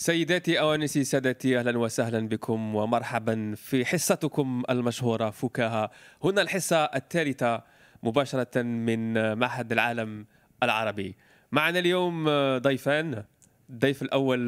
[0.00, 5.90] سيداتي أوانسي سادتي أهلا وسهلا بكم ومرحبا في حصتكم المشهورة فكاهة.
[6.24, 7.62] هنا الحصة الثالثة
[8.02, 10.26] مباشرة من معهد العالم
[10.62, 11.16] العربي.
[11.52, 12.28] معنا اليوم
[12.58, 13.24] ضيفان.
[13.70, 14.40] الضيف الأول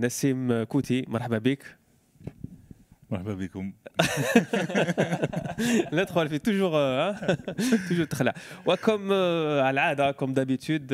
[0.00, 1.76] نسيم كوتي مرحبا بك.
[3.10, 3.72] مرحبا بكم.
[5.92, 7.12] ندخل في toujours
[7.88, 8.34] toujours تخلع.
[8.66, 9.12] وكم
[9.62, 10.92] على العادة comme d'habitude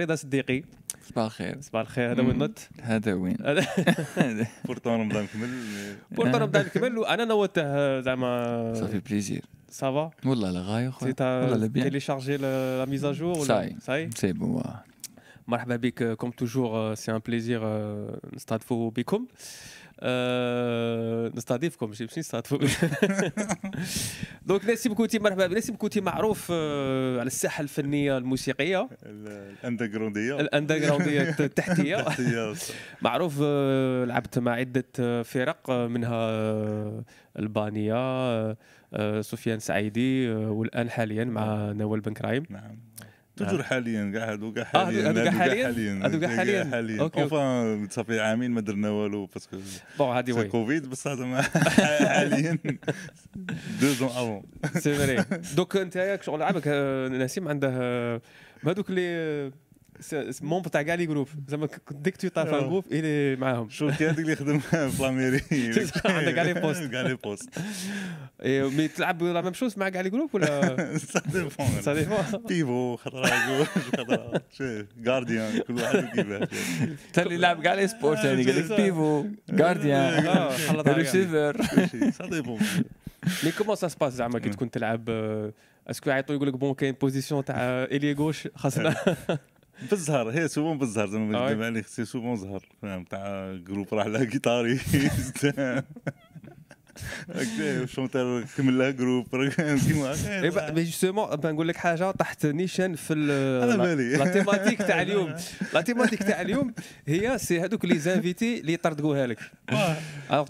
[0.00, 0.62] رضا صديقي.
[1.08, 1.60] صباح الخير.
[1.60, 2.12] صباح الخير.
[2.12, 3.36] هذا وين نط هذا وين؟
[4.66, 5.48] pourtant رمضان كمل.
[6.10, 6.98] pourtant رمضان كمل.
[6.98, 8.74] وأنا نوته زعما.
[8.74, 11.84] ça fait plaisir ça va والله لا غاية خويا والله لا bien.
[11.84, 14.62] téléchargé la mise à jour ولا ça y est c'est bon
[15.48, 17.60] مرحبا بك comme toujours c'est un plaisir
[18.34, 19.26] نستضيفوا بكم
[21.36, 22.58] نستضيفكم ماشي ماشي نستضيفوا
[24.46, 28.88] donc نسيم كوتي مرحبا نسيم كوتي معروف على الساحة الفنية الموسيقية.
[29.02, 32.04] الاندرغراونديه الاندرغراونديه التحتية.
[33.02, 33.40] معروف
[34.08, 36.30] لعبت مع عدة فرق منها
[37.38, 38.56] ألبانية
[39.20, 42.78] سفيان سعيدي والآن حاليا مع نوال بن كرايم نعم.
[43.36, 46.64] toujours حاليا كاع هادو كاع حاليا؟ هادو كاع حاليا هادو كاع حاليا.
[46.64, 49.56] حاليا اوفا صافي عامين ما درنا والو parce que
[49.98, 51.42] bon هادي oui Covid بصح زعما
[52.16, 52.58] حاليا.
[53.80, 54.42] deux ans avant
[54.78, 55.24] سي فري
[55.56, 56.68] دوك أنت شغل لعبك
[57.12, 57.70] نسيم عنده
[58.66, 59.52] هذوك اللي
[60.41, 64.05] مون تاع كاع لي جروب زعما ديك تو طاف ان جروب الي معاهم شوف كي
[64.05, 65.41] هذاك اللي يخدم في لاميري
[66.05, 67.49] عندك كاع لي بوست كاع لي بوست
[68.45, 72.95] مي تلعب لا ميم شوز مع كاع لي جروب ولا سا ديفون سا ديفون بيفو
[72.95, 74.41] خطره جوج خطره
[75.07, 76.47] غارديان كل واحد كيفاه
[77.07, 80.27] انت اللي لعب كاع لي سبورت يعني قال لك بيفو غارديان
[80.87, 81.61] ريسيفر
[82.11, 82.59] سا ديفون
[83.43, 85.09] مي كومون سا سباس زعما كي تكون تلعب
[85.87, 88.95] اسكو يعيطوا يقول لك بون كاين بوزيسيون تاع الي غوش خاصنا
[89.90, 94.06] بالزهر هي souvent بالزهر زعما ما نكذب عليك c'est souvent زهر فاهم؟ تاع groupe راح
[94.06, 95.54] لها guitariste
[97.84, 99.26] chanteur كمل لها groupe.
[99.48, 103.12] كيما justement نقول لك حاجة تحت نيشان في
[103.62, 105.34] على بالي la thématique تاع اليوم.
[105.74, 106.74] la thématique تاع اليوم
[107.06, 109.38] هي c'est هذوك les invités اللي يطردقوها لك.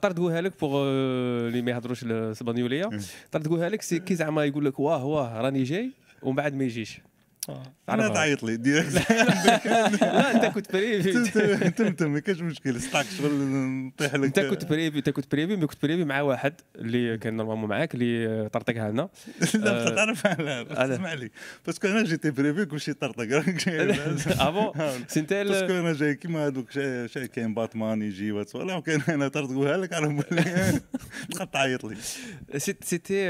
[0.02, 2.90] طردقوها لك بوغ اللي ما يهضروش الاسبانيوليه
[3.32, 5.90] طردقوها لك سي كي زعما يقول لك واه واه راني جاي
[6.22, 7.00] ومن بعد ما يجيش.
[7.88, 9.10] أنا تعيط لي ديريكت
[10.02, 14.24] لا انت كنت بريفي تمتم ما كاش مشكل ستاك شغل نطيح لك.
[14.24, 17.94] انت كنت بريفي انت كنت بريفي مي كنت بريفي مع واحد اللي كان نورمالمون معاك
[17.94, 19.08] اللي طرطقها لنا.
[19.54, 21.30] لا تعرف على اسمع لي.
[21.66, 23.26] باسكو أنا جيتي بريفي كلشي طرطق.
[24.40, 24.50] آه.
[24.50, 26.70] بون سي انت باسكو أنا جاي كيما هذوك
[27.06, 30.80] شاي كاين باتمان يجي ولا وكاين أنا طرطقوها لك على بالي
[31.30, 31.96] تبقى تعيط لي.
[32.58, 33.28] سيتي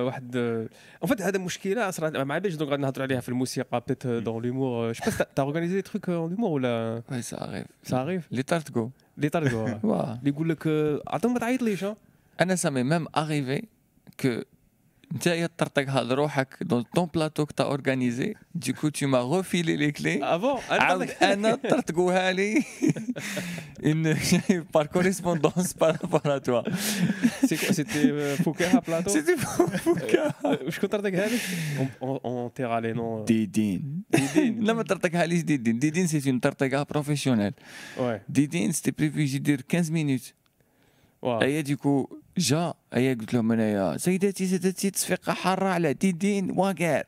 [0.00, 3.57] واحد اون فيت هذا مشكلة صراحة ما عرفتش دونك غادي نهضروا عليها في الموسيقى.
[3.85, 7.21] peut-être dans l'humour je sais pas t'as organisé des trucs en humour ou là ouais
[7.21, 10.67] ça arrive ça arrive les tartgo les tartgo اللي يقول لك
[11.07, 11.85] عطهم ما تعيطليش
[12.41, 13.63] انا ça m'est même arrivé
[14.17, 14.45] que
[16.64, 18.36] dans ton plateau que tu as organisé.
[18.54, 20.20] Du coup, tu m'as refilé les clés.
[20.22, 20.60] Ah ah, Avant,
[23.82, 24.14] une
[24.72, 26.64] par correspondance par rapport à toi.
[27.46, 29.10] C'était euh, Foucault plateau?
[29.10, 29.36] C'était euh,
[29.78, 30.00] Foucault.
[30.44, 30.56] Euh,
[32.00, 33.24] on, on taira les noms.
[33.24, 34.02] Didine.
[34.10, 34.60] Didine.
[34.60, 35.78] Non, mais Tartaghalis Didine.
[35.78, 37.54] Didine, c'est une Tartagha professionnelle.
[37.98, 38.20] Ouais.
[38.28, 40.34] Didine, c'était prévu, j'ai dire 15 minutes.
[41.42, 44.90] Et du coup, يدير 15 مينوت هي ديكو جا هي قلت لهم انايا سيداتي سادتي
[44.90, 47.02] تصفيقه حارة على ديدين واقع.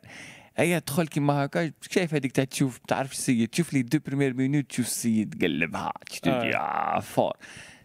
[0.57, 4.65] هي تدخل كيما هكا شايف هذيك تاع تشوف تعرف السيد تشوف لي دو بريمير مينوت
[4.69, 5.93] تشوف السيد قلبها.
[6.27, 7.37] يا فور.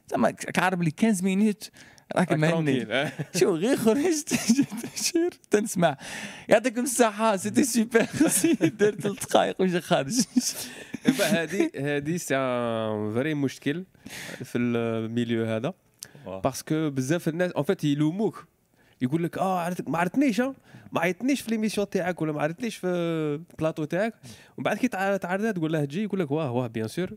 [0.07, 1.69] زعما كعرب لي 15 minutes
[2.15, 2.87] راك مهني.
[3.39, 4.33] شو غير خرجت؟
[5.11, 5.97] شير تنسمع.
[6.49, 7.35] يعطيكم الصحة.
[7.35, 8.05] c'était super
[8.79, 10.21] درت ثلاث دقائق وجا خارج.
[11.21, 12.35] هذه هذه c'est
[13.15, 13.85] vrai مشكل
[14.43, 15.73] في ال milieu هذا.
[16.25, 18.47] parce que بزاف الناس en fait يلوموك
[19.01, 20.41] يقول لك آه عرفتك ما عرفتنيش
[20.91, 24.13] ما عيطنيش في l'émission تاعك ولا ما عرفتنيش في البلاطو تاعك
[24.57, 27.09] ومن بعد كي تعرضها تقول له تجي يقول لك واه واه bien sûr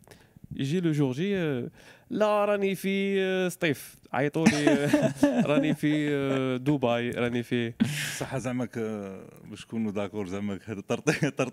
[0.56, 1.34] يجي le jour J
[2.10, 3.96] لا راني في سطيف.
[4.12, 4.90] عيطوا لي
[5.50, 6.08] راني في
[6.58, 7.72] دبي راني في.
[8.18, 8.68] صح زعما
[9.44, 10.82] باش نكونوا d'accord زعما هذا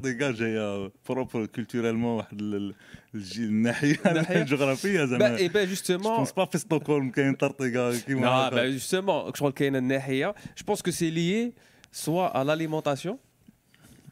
[0.31, 2.41] جاية propre culturellement واحد
[3.37, 3.95] الناحية
[4.41, 5.35] الجغرافية زعما.
[5.37, 10.35] et ben justement je pas في ستوكهولم كاين طرطيقه كيما لا justement شغل كاين الناحيه
[10.57, 11.53] je pense que c'est lié
[11.91, 13.17] سوا ا لاليمونطاسيون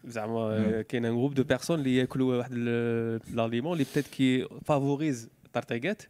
[0.05, 2.53] زعما كاين ان جروب دو بيرسون اللي ياكلوا واحد
[3.35, 6.03] لاليمون اللي بتيت كي فافوريز طرطيقات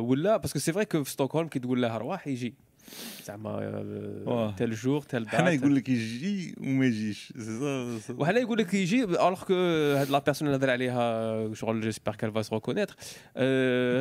[0.00, 2.54] ولا باسكو سي فري كو في ستوكهولم كي تقول له ارواح يجي
[3.24, 7.32] زعما تيل جور تيل دات حنا يقول لك يجي وما يجيش
[8.18, 9.54] وحنا يقول لك يجي الوغ كو
[9.96, 12.96] هاد لا بيرسون اللي هضر عليها شغل جيسبر كال فا ريكونيتر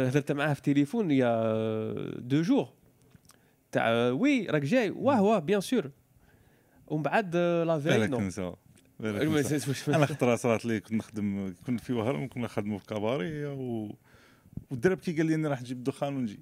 [0.08, 1.44] هضرت معاه في التليفون يا
[2.18, 2.70] دو جور
[3.72, 5.92] تاع وي راك جاي واه واه بيان سور
[6.89, 8.31] ومن بعد la vérité nous
[9.89, 13.97] أنا خطره صارت لي كنت نخدم كنت في وهران كنا نخدموا في cabaret و
[14.71, 16.41] والدربكي قال لي أنا راح نجيب الدخان ونجي.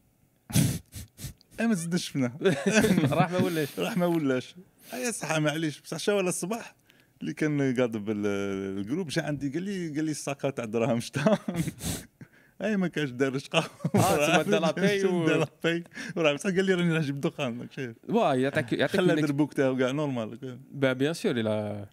[1.61, 2.39] ما تزدش منها.
[3.19, 4.55] راح ما ولاش؟ راح ما ولاش.
[4.95, 5.81] اي صح معليش.
[5.81, 6.75] بصح شا ولا الصباح
[7.21, 11.01] اللي كان قاعد بال groupe جا عندي قال لي قال لي ال sac تاع دراهم
[11.01, 11.39] شتا.
[12.63, 13.59] أي ما كانش دار رشقه
[13.95, 14.43] آه
[14.73, 15.85] باي و لا باي
[16.17, 19.77] وراه بصح قال لي راني نجيب دخان راك شايف واه يعطيك يعطيك خلى دربوك تاعو
[19.77, 20.59] كاع نورمال.
[20.71, 21.87] بيان سور إلى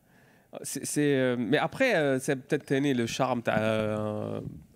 [0.63, 2.69] c'est mais après c'est peut-être
[3.01, 3.57] le charme تاع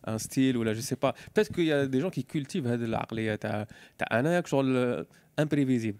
[0.07, 1.13] un style ou là je sais pas.
[1.33, 3.67] Peut-être qu'il y a des gens qui cultivent هذه العقليه تاع
[3.97, 5.05] تاع أنا شغل
[5.41, 5.99] imprévisible.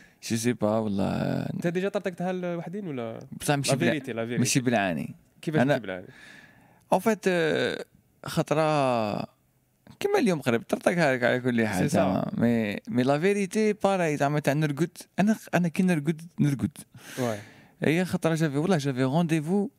[0.29, 1.05] جو سي با والله.
[1.53, 5.15] انت déjà طرطقتها لوحدين ولا؟ بصح ماشي vérité la vérité ماشي بالعاني.
[5.41, 6.07] كيفاش ماشي بالعاني
[6.93, 7.25] en fait
[8.25, 8.61] خطرة
[9.99, 10.61] كيما اليوم قريب.
[10.61, 14.97] طرطقها لك على كل حال زعما mais mais la vérité pareil زعما تاع نرقد.
[15.19, 16.77] أنا أنا كي نرقد نرقد.
[17.83, 19.69] هي خطرة j'avais والله j'avais rendez-vous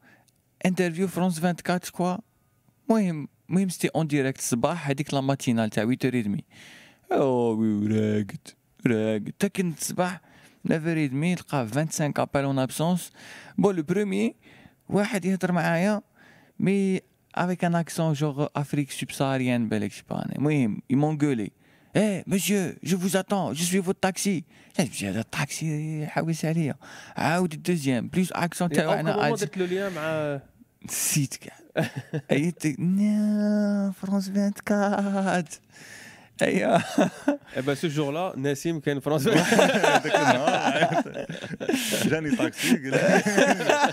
[0.66, 2.16] interview France 24 quoi
[2.90, 6.38] المهم المهم c'était en direct الصباح هذيك la matinale تاع 8 30
[7.12, 8.48] أو راقد
[8.86, 9.32] راقد.
[9.38, 10.20] تا كنت الصباح
[10.65, 13.11] 9 دمي تلقى 25 ابل اون ابسونس
[13.57, 14.35] بون لو بروميي
[14.89, 16.01] واحد يهضر معايا
[16.59, 17.01] مي
[17.35, 21.51] افيك ان اكسون جوغ افريك سوبساريان بالك شباني المهم يمون غولي
[21.95, 24.43] ايه مسيو جو فوز اتون جو سوي فوت تاكسي
[24.79, 26.75] مشي هذا الطاكسي حاوس عليا
[27.17, 30.39] عاود الدوزيام بليس اكسون تاعو انا درت له ليا مع
[30.85, 31.59] نسيت كاع
[32.31, 32.63] ايت
[33.91, 35.43] فرونس 24
[36.41, 36.83] ايوه
[37.57, 41.25] با سو جور لا نسيم كان فرنسا هذاك النهار
[42.05, 42.89] جاني طاكسي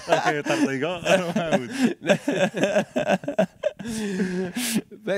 [0.09, 1.01] قال لي طرطيقه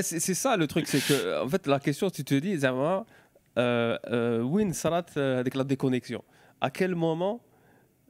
[0.03, 3.05] c'est ça le truc, c'est que en fait la question tu te dis زعما
[4.43, 6.23] وين صارت هذيك لا ديكونيكسيون
[6.65, 7.41] à quel moment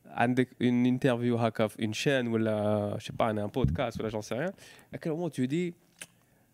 [0.06, 4.22] عندك une interview هكا في une chaîne ولا je sais pas un podcast ولا j'en
[4.22, 4.52] sais rien
[4.94, 5.74] à quel moment tu dis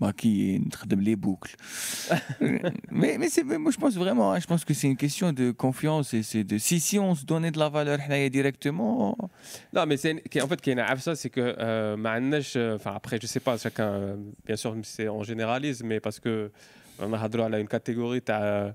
[0.00, 1.50] maquiller, نخدم لي بوكل
[2.90, 5.50] mais mais c'est moi je pense vraiment hein, je pense que c'est une question de
[5.50, 9.16] confiance et c'est de si si on se donnait de la valeur حنايا directement
[9.76, 13.26] non mais c'est en fait كاينه عفسه c'est que euh, ما عندناش enfin après je
[13.26, 14.16] sais pas chacun
[14.46, 16.50] bien sûr c'est en généralise mais parce que
[17.00, 18.74] نهضروا على une catégorie تاع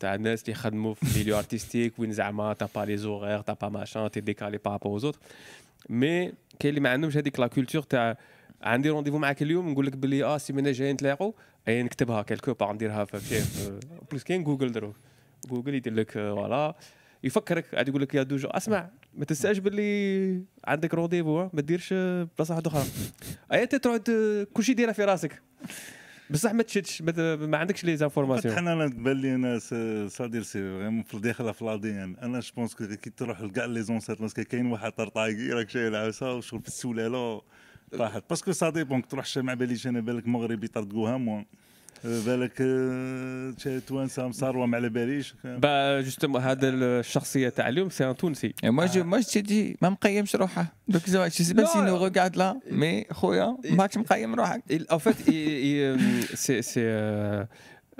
[0.00, 3.68] تاع الناس اللي يخدموا في الميليو ارتستيك وين زعما تا با لي زوغير تا با
[3.68, 5.18] ماشان تي ديكالي بارابور اوز اوتر
[5.88, 8.18] مي كاين اللي ما عندهمش هذيك لا كولتور تاع
[8.63, 11.31] عندي rendez-vous معاك اليوم نقول لك باللي آه سيمانه جاية نتلاقوا
[11.67, 13.43] أي نكتبها quelque part نديرها في
[14.11, 14.95] plus كاين جوجل دروك.
[15.49, 16.75] جوجل يدير لك voilà
[17.23, 22.53] يفكرك عاد يقول لك يا déjà أسمع ما تنساش باللي عندك rendez-vous ما ديرش بلاصة
[22.53, 22.83] واحدة أخرى.
[23.51, 23.97] أي أنت تروح
[24.53, 25.41] كلشي ديرها في راسك.
[26.29, 29.59] بصح ما تشدش ما عندكش لي زانفورماسيون أنا تبان لي أنا
[30.07, 34.41] صادير سي فريمون في داخله في لادي أنا جو بونس كي تروح لكاع لي زونسيت
[34.41, 37.41] كاين واحد طرطاقي راك شايل العوسه وشغل في السلالة.
[37.97, 41.45] طاحت باسكو سا ديبون تروح مع باليش أنا بالك مغربي طردقوها موان
[42.03, 42.57] بالك
[43.87, 48.85] توانسه مصاروه ما على باليش با جوستومون هذا الشخصيه تاع اليوم سي ان تونسي ما
[48.85, 53.05] جو ما دي ما مقيمش روحه دوك جو سي با سي نو ريغارد لا مي
[53.11, 55.15] خويا ماكش مقيم روحك ان فيت
[56.35, 56.81] سي سي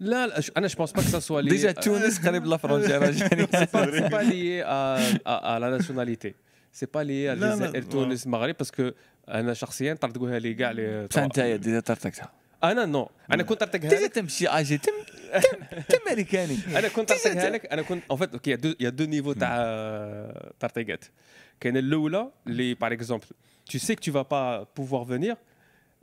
[0.00, 3.46] لا لا انا جو بونس با كو سوا لي ديجا تونس قريب لا فرونتير الجيريان
[3.50, 3.66] سي
[4.08, 4.62] با لي
[5.26, 6.34] ا لا ناسيوناليتي
[6.72, 8.90] سي با لي تونس المغرب باسكو
[9.28, 12.32] انا شخصيا طرطقوها لي كاع لي بصح انت ديجا طرطقتها
[12.64, 14.92] انا نو انا كنت طرطقها لك تمشي اجي تم
[15.88, 18.46] تم امريكاني انا كنت طرطقها لك انا كنت اون فيت
[18.80, 19.56] يا دو نيفو تاع
[20.60, 21.04] طرطقات
[21.60, 23.26] كاين الاولى اللي باغ اكزومبل
[23.70, 24.46] tu sais que tu vas pas
[24.76, 25.34] pouvoir venir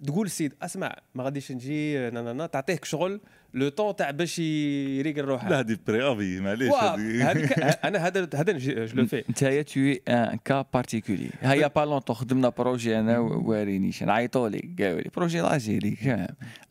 [0.06, 3.20] تقول سيد أسمع ما غاديش نجي نانا تعطيك شغل
[3.54, 6.72] لو طون تاع باش يريق روحه لا هذه بري افي معليش.
[7.84, 12.48] أنا هذا هذا جو لو في أنت تو ان كا بارتيكولي هيا با لونتون خدمنا
[12.48, 16.26] بروجي أنا وارينيش نعيطوا لي قالوا لي بروجي لاجيري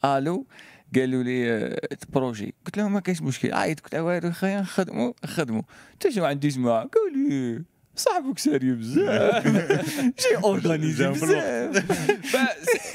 [0.05, 0.47] ألو
[0.95, 1.75] قالوا لي
[2.09, 3.53] بروجي قلت لهم ما كاينش مشكل.
[3.53, 3.95] عيط قلت
[4.35, 5.61] نخدموا خدموا
[5.93, 7.63] انت شنو عندي اسمع قالوا لي
[7.95, 9.47] صاحبك ساري بزاف.
[10.21, 11.83] شي اورغانيزي بزاف.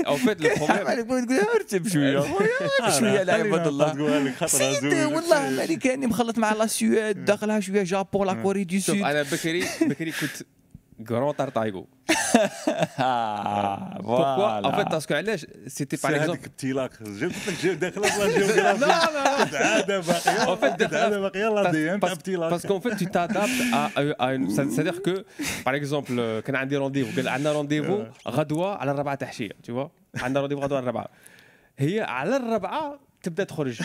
[0.07, 2.21] أو فيت لو بروبليم عليك بغيت تقول ارتب شوية.
[2.99, 4.33] شوية لا عباد الله.
[4.47, 8.97] سيد والله امريكاني مخلط مع لا سويد داخلها شوية جابون لا كوري دي سود.
[8.97, 10.47] أنا بكري بكري كنت
[11.00, 11.88] Grand Tartaigo.
[12.98, 16.92] ah, Pourquoi En fait, parce que علاش c'était par exemple petit lac.
[17.04, 21.72] جبت لك جيب داخل الله جيوغرافي لا لا عاده باقي en fait عاده باقي يلا
[21.72, 23.84] دي انت petit lac parce qu'en fait tu t'adaptes à
[24.26, 25.26] à une c'est-à-dire que
[25.66, 26.12] par exemple
[26.46, 29.90] كان عندي رونديفو قال عندنا رونديفو غدوه على الربعه تحشيه tu vois
[30.24, 31.08] عندنا رونديفو غدوه على الربعه
[31.80, 33.82] هي على الربعه تبدا تخرج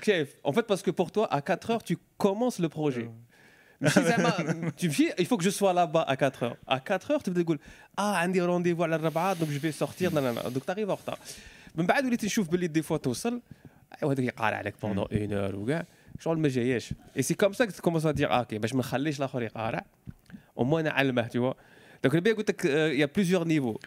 [0.00, 3.10] كيف en fait parce que pour toi à 4 heures tu commences le projet
[4.79, 6.57] Tu me dis, il faut que je sois là-bas à 4 heures.
[6.67, 7.57] À 4 heures, tu veux dire,
[7.97, 10.11] ah, un rendez-vous à la Rabat, donc je vais sortir.
[10.13, 10.49] Non, non, non.
[10.49, 11.19] Donc tu arrives en retard.
[11.75, 13.41] من بعد وليت نشوف باللي دي فوا توصل
[14.03, 15.85] وهذاك يقارع عليك pendant une heure وكاع
[16.19, 19.41] شغل ما جاياش et c'est comme ça commence à dire OK باش ما نخليش الآخر
[19.41, 19.85] يقارع.
[20.57, 21.53] au moins نعلمه tout
[22.03, 23.77] donc البيع قلت لك يا plusieurs niveaux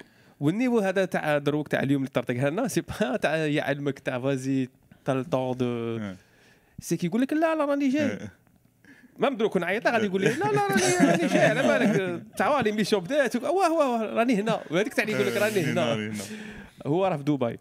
[0.40, 4.20] وال niveau هذا تاع دروك تاع اليوم اللي طرطقها لنا c'est pas تاع يعلمك تاع
[4.20, 4.68] فازي
[5.04, 6.00] تاع attends de
[6.80, 8.18] ceux qui يقول لك لا لا راني جاي.
[9.19, 12.61] ما نبدو كون عيط غادي يقول لي لا لا راني راني جاي على بالك تاع
[12.61, 14.61] l'émission بدات واه واه راني هنا.
[14.71, 16.12] وهذيك تاع يقول لك راني هنا.
[16.87, 17.59] هو راه في دبي.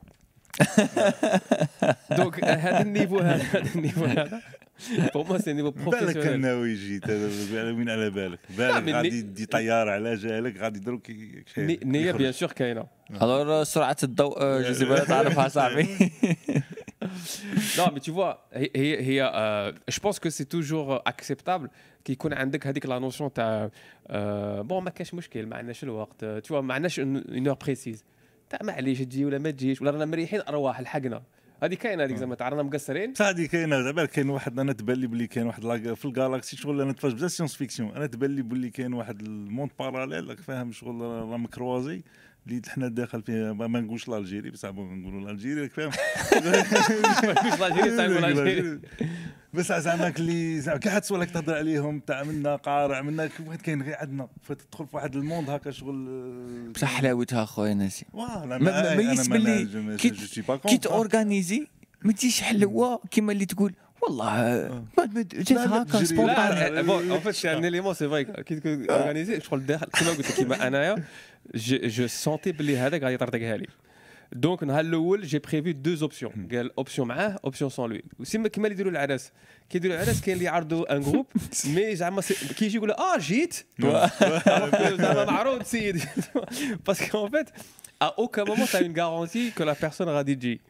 [2.18, 4.42] donc هذا ال niveau هذا هذا ال niveau هذا.
[5.14, 7.02] pour moi c'est niveau professionnel بالك كان ناوي يجي
[7.54, 11.10] وين على بالك؟ بالك غادي يدي طيارة على جالك غادي يدروك
[11.58, 12.86] النيه bien sûr كاينة.
[13.22, 15.88] alors سرعة الضوء جاذبيه تعرفها صاحبي
[17.78, 21.70] non, mais tu vois, euh, je pense que c'est toujours acceptable
[22.06, 23.70] كي يكون عندك هذيك la notion تاع
[24.62, 28.04] bon ما كاش مشكل ما عندناش الوقت tout ما عندناش une heure précise
[28.50, 31.24] تاع معليش تجي ولا ما تجيش ولا رانا مريحين ارواح لحقنا
[31.64, 35.28] هذه كاينة هذيك زعما رانا مقصرين هذه كاينة زعما كاين واحد أنا تبان لي بلي
[35.28, 38.94] كاين واحد في ال galaxie شغل أنا تفرج بزاف science-fiction أنا تبان لي بلي كاين
[38.94, 42.04] واحد ال monde parallèle فاهم شغل راه مcroisé
[42.48, 45.92] اللي حنا داخل فيه ما نقولش الجزائري بصح نقولوا الجزائري راك فاهم؟
[48.26, 48.80] الجزائري
[49.54, 53.30] بس زعما اللي زعما كاع حد لك تهضر عليهم تاع منا قارع منا
[53.64, 58.06] كاين غير عندنا فتدخل في واحد الموند هكا شغل بصح حلاوتها خويا ناسي.
[58.14, 59.98] ما ميز باللي
[60.68, 61.68] كي تورغانيزي
[62.04, 64.85] ما تجيش حلوة كيما اللي تقول والله
[65.19, 69.87] جات هكا سبونتاني بون فيت سي ان اليمون سي فري كي تكون اورغانيزي شغل داخل
[69.87, 71.05] كيما قلت لك كيما انايا
[71.55, 73.67] جو سونتي بلي هذاك غادي يطردقها لي
[74.33, 78.67] دونك النهار الاول جي بريفي دو اوبسيون قال اوبسيون معاه اوبسيون سون لوي سيما كيما
[78.67, 79.33] اللي يديروا العراس
[79.71, 81.27] كي يديروا العراس كاين اللي يعرضوا ان جروب
[81.67, 82.23] مي زعما
[82.57, 83.67] كي يجي يقول اه جيت
[84.99, 86.03] زعما معروض سيدي
[86.87, 87.51] باسكو اون فيت
[88.03, 90.61] ا اوكا مومون تا اون غارونتي كو لا بيرسون غادي تجي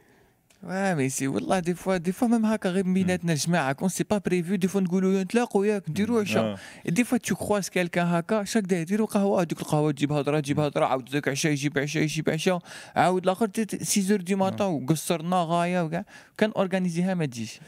[0.63, 4.03] Ouais, mais c'est والله دي فوا دي فوا ميم هكا غير بيناتنا جماعة كون سي
[4.03, 8.44] با بريفو دي فوا نقولوا نتلاقوا ياك نديروا عشاء دي فوا تو كخواز كالكان هكا
[8.44, 12.03] شاك دا يديروا قهوه هذيك القهوه تجيب هضره تجيب هضره عاود ذاك عشاء يجيب عشاء
[12.03, 12.60] يجيب عشاء
[12.96, 13.50] عاود الآخر
[13.82, 16.06] 6 دي ماتان وقصرنا غايه وكاع
[16.38, 17.60] كان اورغانيزيها ما تجيش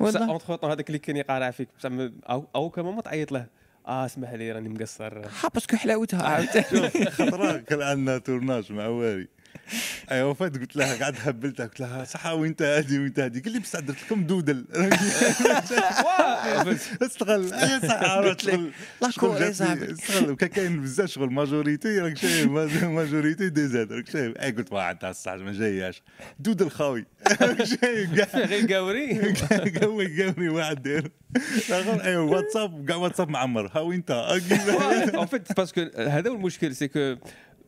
[0.00, 3.46] والله اونتخ هذاك اللي كان يقارع فيك أو أو كمان ما تعيط له
[3.86, 5.18] آه اسمح لي راني مقصر.
[5.18, 6.22] ها باسكو حلاوتها.
[6.28, 6.48] عاود
[7.08, 9.28] خطرة كان عندنا تورناج مع واري
[10.10, 13.40] أيوه وفات قلت لها قعدت هبلتها قلت لها صح وأنت هادي وأنت هادي.
[13.40, 14.64] قال لي بس درت لكم دودل.
[17.02, 17.52] استغل.
[17.52, 20.30] أي صح قلت لك صاحبي استغل.
[20.30, 21.30] وكان كاين بزاف شغل.
[21.30, 22.46] ماجوريتي راك شايف
[22.82, 24.36] ماجوريتي دي زاد راك شايف.
[24.36, 26.02] أي قلت واحد تاع الصح ما جاياش.
[26.38, 27.04] Doodle خاوي.
[27.80, 28.34] شايف.
[28.34, 29.32] غير قاوري
[29.80, 31.10] قاوي قاوري واحد داير.
[32.04, 34.10] ايوا واتساب كاع واتساب معمر هاو انت
[35.14, 37.16] en fait parce que هذا هو المشكل c'est que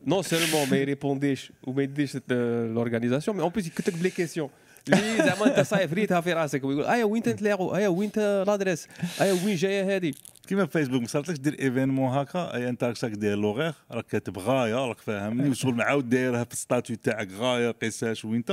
[0.07, 4.49] non seulement ما يrépondيش وما يديش l'organisation mais en plus يكتب لي question
[4.87, 8.87] اللي زعما انت صايف ريتها في راسك ويقول ايا وين تنتلاقوا ايا وين l'adresse
[9.21, 10.13] ايا وين جاية هذه
[10.47, 14.39] كيما في فيسبوك ما صارتلكش دير événement هكا اي انت راك داير لوغير راك كاتب
[14.39, 18.43] غايه راك فاهمني وشغل معاود دايرها في ال statut تاعك غايه قيساش وين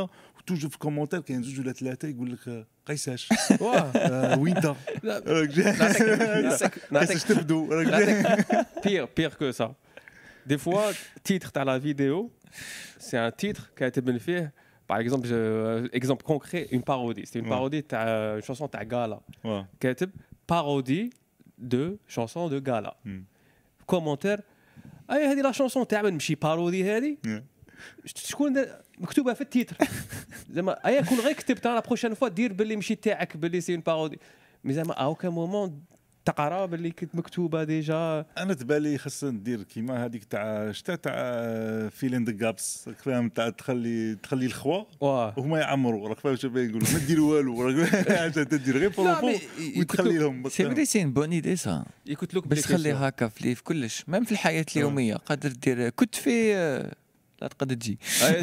[0.46, 3.28] توجو في كومونتير كاين زوج ولا ثلاثة يقول لك قيساش
[3.60, 4.74] واه وين انت
[6.94, 7.66] قيساش تبدو
[8.84, 9.74] بيغ بيغ كو سا
[10.45, 10.91] Des fois,
[11.23, 12.31] titre à la vidéo,
[12.99, 14.47] c'est un titre qui a été bénéfié.
[14.87, 17.25] Par exemple, je, euh, exemple concret, une parodie.
[17.25, 19.19] C'est une parodie de une chanson de Gala.
[19.43, 19.63] Ouais.
[19.79, 20.05] Qui a été
[20.45, 21.09] parodie
[21.57, 22.95] de chanson de Gala.
[23.03, 23.23] Hmm.
[23.85, 24.41] Commentaire.
[25.11, 27.17] اي هذه لا شونسون تاع ماشي بارودي هذه
[28.05, 28.65] شكون
[28.97, 29.75] مكتوبه في التيتر
[30.49, 33.81] زعما اي كون غير كتبت لا بروشين فوا دير باللي ماشي تاعك باللي سي اون
[33.81, 34.19] بارودي
[34.63, 35.81] مي زعما اوكا مومون
[36.24, 38.26] تقرا باللي كنت مكتوبة ديجا.
[38.38, 41.14] أنا تبالي خاصنا ندير كيما هذيك تاع شتا تاع
[41.88, 46.98] فيلين ذا جابس فاهم تاع تخلي تخلي الخوا وهما يعمروا راك فاهم شنو يقولوا ما
[46.98, 49.32] دير والو راك تدير غير بروفو
[49.76, 54.04] وتخلي لهم سي فري سي بون ايدي سا يكوت لوك باش تخلي هكا في كلش
[54.08, 56.92] même في الحياة اليومية قادر دير كنت في
[57.42, 57.98] لا تقدر تجي.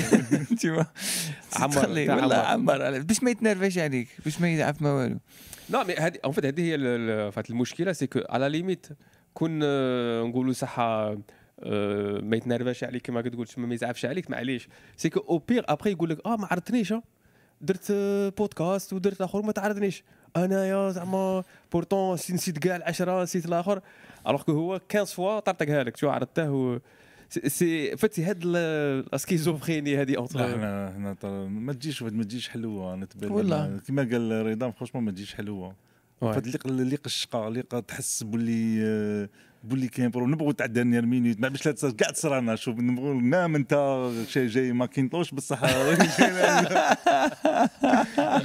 [0.62, 0.86] تيما
[1.56, 3.00] عمر ولا عمر.
[3.00, 5.20] باش ما يتنرفش عليك باش ما يعرف ما والو.
[5.70, 6.76] لا mais هذه en fait هذه هي
[7.50, 8.88] المشكلة c'est que على limite
[9.34, 9.60] quand
[10.30, 14.70] نقولوا صح ما يتنرفاش عليك كما تقول ما يزعفش عليك معليش.
[14.98, 16.94] c'est que au pire après يقول لك آه ما عرضتنيش
[17.62, 17.92] درت
[18.38, 20.04] بودكاست ودرت آخر ما تعرضنيش.
[20.38, 23.82] انايا زعما بورتون نسيت كاع العشرة نسيت الآخر.
[24.28, 26.80] الوغ كو هو 15 فوا طرطقها لك شو عرضته
[27.30, 31.16] سي فهمتي هاد السكيزوفريني هذه اونتر إحنا هنا
[31.48, 35.76] ما تجيش ما تجيش حلوة أنا تبان كما قال رضا فرونشمون ما تجيش حلوة.
[36.22, 39.30] فهاد اللي قشقه اللي تحس باللي
[39.64, 44.10] بولي كاين برو نبغوا تاع دانيير مينوت ما باش كاع تصرانا شوف نبغوا نام أنت
[44.28, 45.66] شي جاي ماكينتوش بصح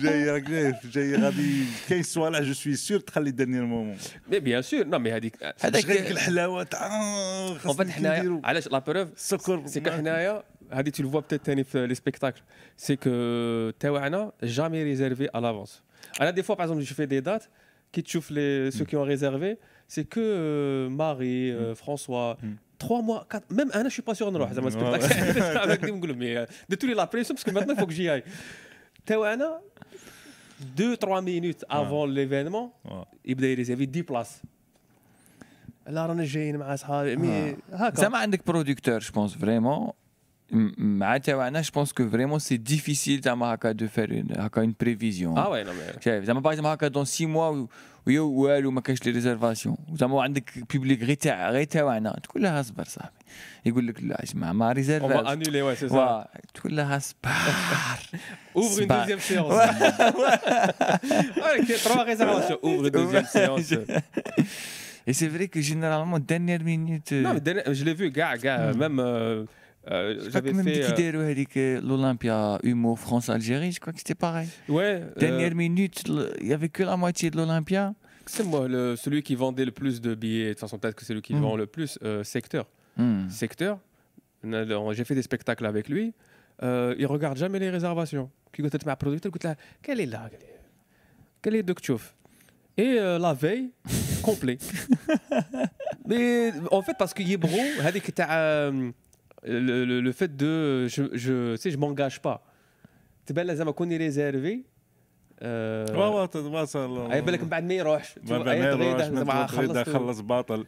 [0.02, 1.64] جاي راك جاي جاي غادي.
[1.88, 3.96] كاين صوالح جو سوي سور تخلي دانيير مومون
[4.30, 6.62] مي بيان سور نو مي هذيك هذاك الحلاوة.
[6.62, 6.92] تاع
[7.58, 10.42] فيت حنايا علاش؟ لا بروف السكر سي حنايا
[10.72, 12.40] هذه تو الفوا بتيت ثاني في لي سبيكتاكل
[12.76, 13.10] سي كو
[13.80, 15.82] تاوعنا جامي ريزيرفي ا لافونس
[16.20, 17.44] أنا دي فوا باغ اكزومبل جو في دي دات
[17.92, 19.56] كي تشوف لي سو كي اون ريزيرفي
[19.87, 21.75] c'est que euh, Marie, euh, mm.
[21.75, 22.47] François, mm.
[22.77, 25.81] trois mois, quatre, même un an, je suis pas sûr de نروح زعما spectacle avec
[25.81, 28.09] des نقول mais de tous les la pression parce que maintenant il faut que j'y
[28.09, 28.23] aille.
[29.05, 29.35] توا
[30.75, 32.73] 2 3 minutes avant l'événement
[33.25, 34.41] يبدا يريزيرفي 10 بلاص
[35.87, 39.91] لا رانا جايين مع اصحابي مي هكا زعما عندك بروديكتور جو بونس فريمون
[40.77, 45.37] مع تاعنا جو بونس كو فريمون سي ديفيسيل زعما هكا دو فير هكا اون بريفيزيون
[45.37, 45.65] اه وي
[45.99, 47.67] شايف زعما باغ اكزومبل هكا دون 6 موا
[48.06, 49.76] ويو والو ما كاينش لي ريزيرفاسيون.
[49.94, 53.12] زعما عندك بيبليك غير تاع غير تاعنا تقول لها اصبر صاحبي.
[53.66, 55.88] يقول لك لا اسمع ما ريزيرف اون انولي وي سي
[56.54, 57.30] تقول لها اصبر.
[58.56, 59.54] اوفر اون دوزيام سيونس
[61.84, 63.74] تروا ريزيرفاسيون اوفر دوزيام سيونس
[65.06, 67.12] Et c'est vrai que généralement, dernière minute.
[67.12, 68.98] Non, mais je l'ai vu, gars, gars, même.
[68.98, 69.44] Euh,
[69.86, 71.80] Je crois que même fait, euh...
[71.80, 74.48] l'Olympia Humo France-Algérie, je crois que c'était pareil.
[74.68, 75.02] Ouais.
[75.16, 77.94] Dernière euh, minute, il n'y avait que la moitié de l'Olympia.
[78.26, 81.04] C'est moi, le, celui qui vendait le plus de billets, de toute façon, peut-être que
[81.04, 81.40] c'est lui qui hmm.
[81.40, 82.66] vend le plus, euh, Secteur.
[82.96, 83.28] Mmh.
[83.28, 83.78] Secteur,
[84.42, 86.14] j'ai fait des spectacles avec lui,
[86.62, 88.30] euh, il ne regarde jamais les réservations.
[88.52, 88.66] Quelle
[90.00, 90.30] est là
[91.42, 92.14] Quelle est Dokchouf
[92.76, 93.72] Et la veille,
[94.22, 94.58] complet.
[96.06, 97.58] Mais en fait, parce que Yebro,
[99.44, 102.44] le, le, fait de je, je sais je m'engage pas.
[103.26, 104.64] Tu sais ben, qu'on est réservé
[105.44, 110.66] آه تواصل أي بالك من بعد ما يروحش ما خلص خلص باطل.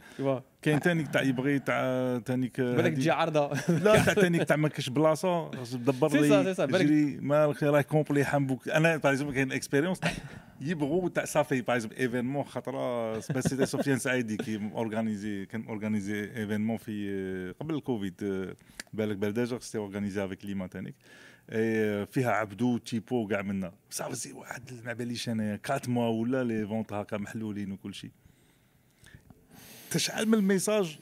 [0.62, 3.50] كاين ثاني تاع يبغي تاع ثاني بالك تجي عرضة.
[3.84, 8.68] لا تاع ثاني تاع ما كاش بلاصه دبر لي جري ما راه كومبلي حنبوك.
[8.68, 10.00] أنا باغ اكزومبل كاين اكسبيريونس
[10.60, 13.20] يبغوا تاع صافي باغ اكزومبل ايفينمون خطرة.
[13.20, 18.54] سيتي سفيان سعيدي كي اورغانيزي كان اورغانيزي ايفينمون في قبل الكوفيد.
[18.92, 20.94] بالك برداجه سيتي اورغانيزي افيك ليما تانيك.
[22.06, 23.72] فيها عبدو تيبو كاع منا.
[23.90, 28.10] صافي واحد ما باليش أنا 4 موا ولا لي فونت هكا محلولين وكل شيء
[29.90, 30.98] تشعل من الميساج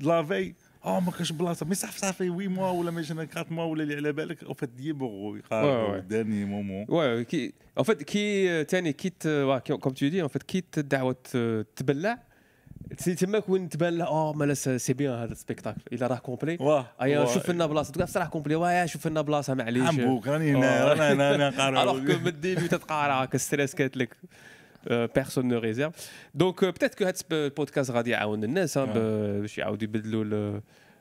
[0.00, 1.66] لافي آه ما كاش بلاصة.
[1.66, 4.44] مي صافي صافي وي موا ولا ماشي 4 موا ولا اللي على بالك.
[4.44, 9.10] أو فات يبغوا يقاربوا داني مومون وي كي ان فات كي ثاني كي
[9.60, 11.16] كوم تو دي ان فات كي الدعوه
[11.76, 12.29] تبلع؟
[12.96, 15.80] تماك وين تبان له آه مالا سي بيان هذا السبيكتاكل.
[15.92, 16.84] الا راه كومبلي.
[17.02, 17.92] ايا شوف لنا بلاصة.
[17.92, 18.54] تقول راه كومبلي.
[18.54, 19.88] واه شوف لنا بلاصة معليش.
[19.88, 24.16] عمبوك راني هنا راني هنا قارع الوغ كو من الديبي تتقارع هكا ستريس كانت لك
[24.90, 30.60] Personne ne réserve donc peut-être que هذا البودكاست غادي يعاون الناس باش يعاودوا يبدلوا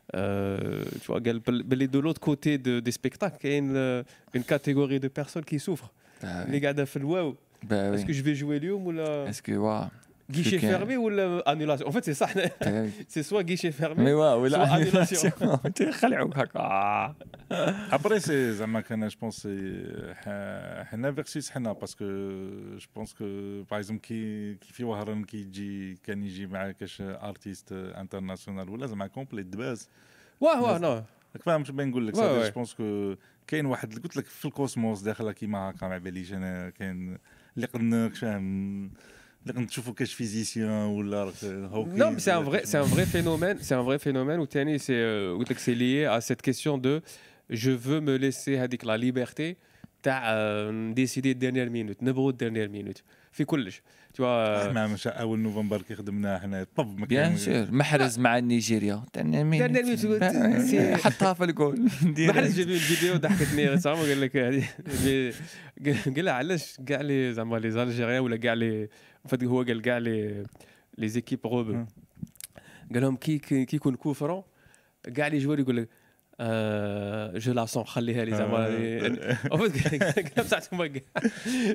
[0.10, 1.18] tu vois
[1.50, 5.88] باللي de l'autre côté des spectacles كاين une catégorie de personnes qui souffrent
[6.24, 7.36] اللي قاعدة في الواو
[7.72, 9.92] est-ce que je vais jouer اليوم ولا est-ce que واه
[10.30, 11.08] guichet fermé ou
[11.46, 12.28] annulation En fait, c'est ça.
[13.08, 15.32] c'est soit guichet fermé, soit annulation.
[17.92, 19.48] Après, c'est je pense,
[20.90, 25.38] حنا versus حنا parce que je pense que par exemple كي كي في وهران كي
[25.38, 29.90] يجي كان يجي معاه كاش artiste international ولا زعما complet de base
[30.42, 31.04] واه واه non
[31.40, 33.16] فاهم شنو بغي نقول لك je pense que
[33.48, 37.18] كاين واحد قلت لك في الكوسموس داخله كيما هكا ما باليش أنا كاين
[37.58, 38.92] اللي قد فاهم
[39.48, 41.32] اللي نشوفوا كاش physicien ولا
[41.96, 44.94] Non, c'est un vrai, c'est un vrai phénomène, c'est un vrai phénomène où Tani, c'est,
[44.94, 47.02] euh, c'est lié à cette question de
[47.50, 49.58] je veux me laisser avec la liberté
[50.04, 50.34] تاع
[50.94, 53.02] décider dernière minute نبغوا dernière minute.
[53.32, 53.82] في كلش
[54.14, 58.40] tu vois إحنا مش اول نوفمبر كي خدمنا إحنا طب mais bien sûr محرز مع
[58.40, 59.04] نيجيريا
[60.98, 67.34] حطها في الجول محرز جاب الفيديو ضحكتني زعما قال لك قال لها علاش كاع les
[67.34, 68.90] زعما les Algériens ولا كاع les
[69.44, 70.44] هو قال كاع les
[70.98, 71.72] les équipes d'Europe.
[72.94, 74.44] قال لهم كي كي يكون coup franc
[75.16, 75.90] كاع les joueurs يقول لك
[77.42, 78.70] je la sens خليها لي زعما.
[80.38, 80.60] بصح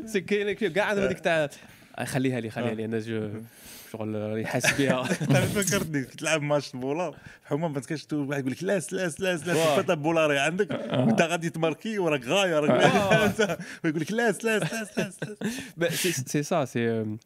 [0.04, 1.50] si كاين كاع عندهم هذيك تاع
[2.04, 2.84] خليها لي خليها لي.
[2.84, 3.30] أنا je
[3.94, 8.92] شغل يحس بها فكرتني كنت تلعب ماتش البولا حما ما تكونش واحد يقول لك laisse
[8.92, 14.44] laisse laisse laisse فتا بولاري عندك وانت غادي تماركي وراك غاية راك ويقول لك laisse
[14.44, 15.20] laisse laisse
[15.76, 17.16] لاس سي سا سي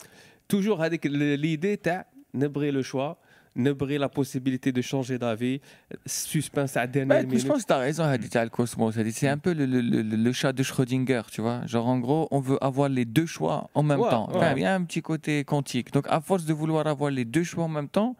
[0.48, 3.14] توجور هذيك ليدي تاع نبغي لو شوا
[3.55, 5.59] نبغي لا بوسيبيليتي دو شونجي دافي
[6.07, 7.39] suspense à dernière minute.
[7.39, 8.95] Je pense que tu as raison, Hadith Al-Cosmos.
[9.11, 11.65] C'est un peu le, le, le, le, chat de Schrödinger, tu vois.
[11.65, 14.27] Genre, en gros, on veut avoir les deux choix en même ouais, temps.
[14.33, 14.53] Ouais.
[14.55, 15.93] Il y a un petit côté quantique.
[15.93, 18.15] Donc, à force de vouloir avoir les deux choix en même temps,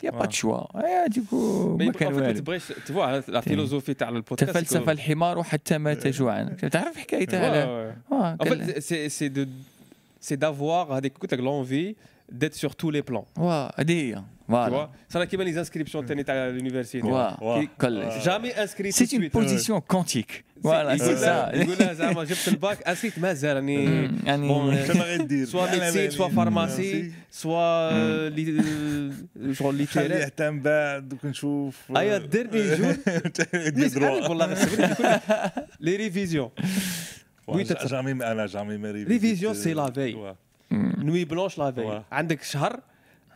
[0.00, 0.18] il n'y a ouais.
[0.18, 0.68] pas de choix.
[0.74, 5.78] Ouais, du coup, mais en fait, tu vois, la philosophie تاع البودكاست تفلسف الحمار وحتى
[5.78, 9.48] مات جوعا تعرف حكايتها En fait, c'est de
[10.20, 11.96] c'est d'avoir هذيك قلت لك l'envie
[12.32, 13.26] d'être sur tous les plans.
[13.36, 14.90] Ouais, voilà.
[15.08, 17.02] Ça n'a pas les inscriptions à l'université.
[18.22, 18.92] Jamais inscrit.
[18.92, 20.44] C'est une position quantique.
[20.60, 21.50] Voilà, c'est ça.
[21.52, 23.58] J'ai fait le bac, inscrit Mazel.
[25.46, 27.90] Soit médecine, soit pharmacie, soit
[29.50, 30.30] genre littéraire.
[31.94, 32.92] Ah, il y a dernier jour.
[35.80, 36.50] Les révisions.
[37.46, 38.14] Oui, jamais,
[38.48, 39.54] jamais mes révisions.
[39.54, 40.16] c'est la veille.
[40.70, 42.80] نوي بلونش لا في عندك شهر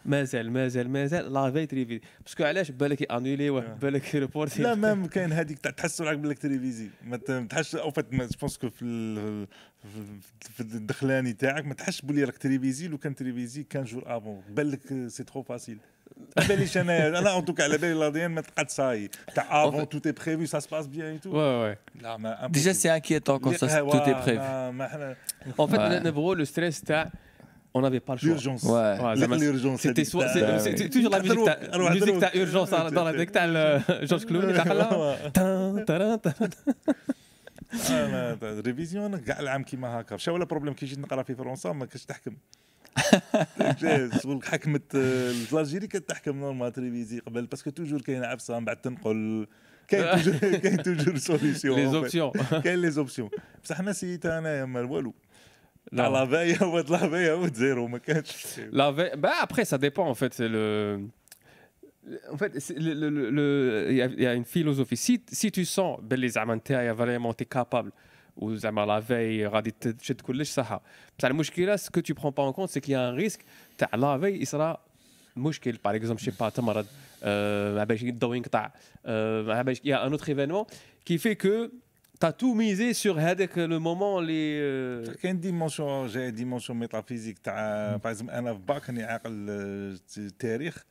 [0.08, 3.50] مازال مازال مازال لا في ت réviser parce que علاش بالك annulé
[3.82, 7.17] بالك reporté la même كاين هذيك تحسوا راك بالك ت réviser ما
[7.50, 8.06] تحسش au fait
[8.42, 9.48] parce que في
[10.39, 14.04] في الدخلاني تاعك ما تحسش بلي راك ت réviser لو كان ت réviser qu'un jour
[14.18, 15.78] avant بالك c'est trop facile
[16.38, 19.10] على باليش أنا أنا en tout cas على بالي لاديان ما تقعد صاي.
[19.36, 22.48] تاع avant tout est prévu ça se passe bien et tout oui oui لا mais
[22.48, 24.40] déjà c'est inquiétant quand ça tout est prévu
[25.60, 27.12] en fait نبغوا le stress تاع
[27.78, 28.30] on n'avait pas le choix.
[28.30, 28.63] L'urgence.
[28.63, 28.98] Ouais.
[29.00, 29.82] ouais l'urgence.
[29.82, 31.58] C'était soit, c'est, toujours la musique, تاع,
[31.94, 34.54] musique تاع urgence dans la musique t'as Georges Clooney
[37.90, 41.86] أنا révision كاع العام كيما هكا مشى ولا problème كي جيت نقرا في فرنسا ما
[41.86, 42.36] كنتش تحكم
[44.44, 48.82] حكمت l'Algérie كانت تحكم normal ت réviser قبل parce que toujours كاين عبسه من بعد
[48.82, 49.48] تنقل
[49.88, 52.32] كاين toujours كاين toujours solution les options
[52.63, 53.30] كاين les options
[53.63, 55.13] بصح حنا سيتها انايا ما والو
[55.91, 57.30] La veille, on va la veille,
[59.41, 60.34] après, ça dépend en fait.
[60.34, 60.50] C'est.
[62.32, 64.95] En fait, il le, le, y, a une philosophie.
[64.95, 67.91] Si, si tu sens que tu es vraiment capable,
[68.38, 69.45] ou la veille,
[69.80, 70.82] tu as ça.
[71.22, 73.43] المشكلة, ce que tu prends pas en compte, c'est qu'il y a un risque.
[73.97, 74.84] La veille, il sera.
[75.84, 76.62] Par exemple, je ne sais pas, tu
[77.23, 77.86] euh, as
[79.08, 80.65] euh, un autre événement
[81.06, 81.71] qui fait que.
[82.20, 88.22] T'as tout misé sur هذاك le moment les كاين dimension جاي dimension métaphysique تاع باغ
[88.22, 89.50] أنا في باك راني عاقل
[90.18, 90.86] التاريخ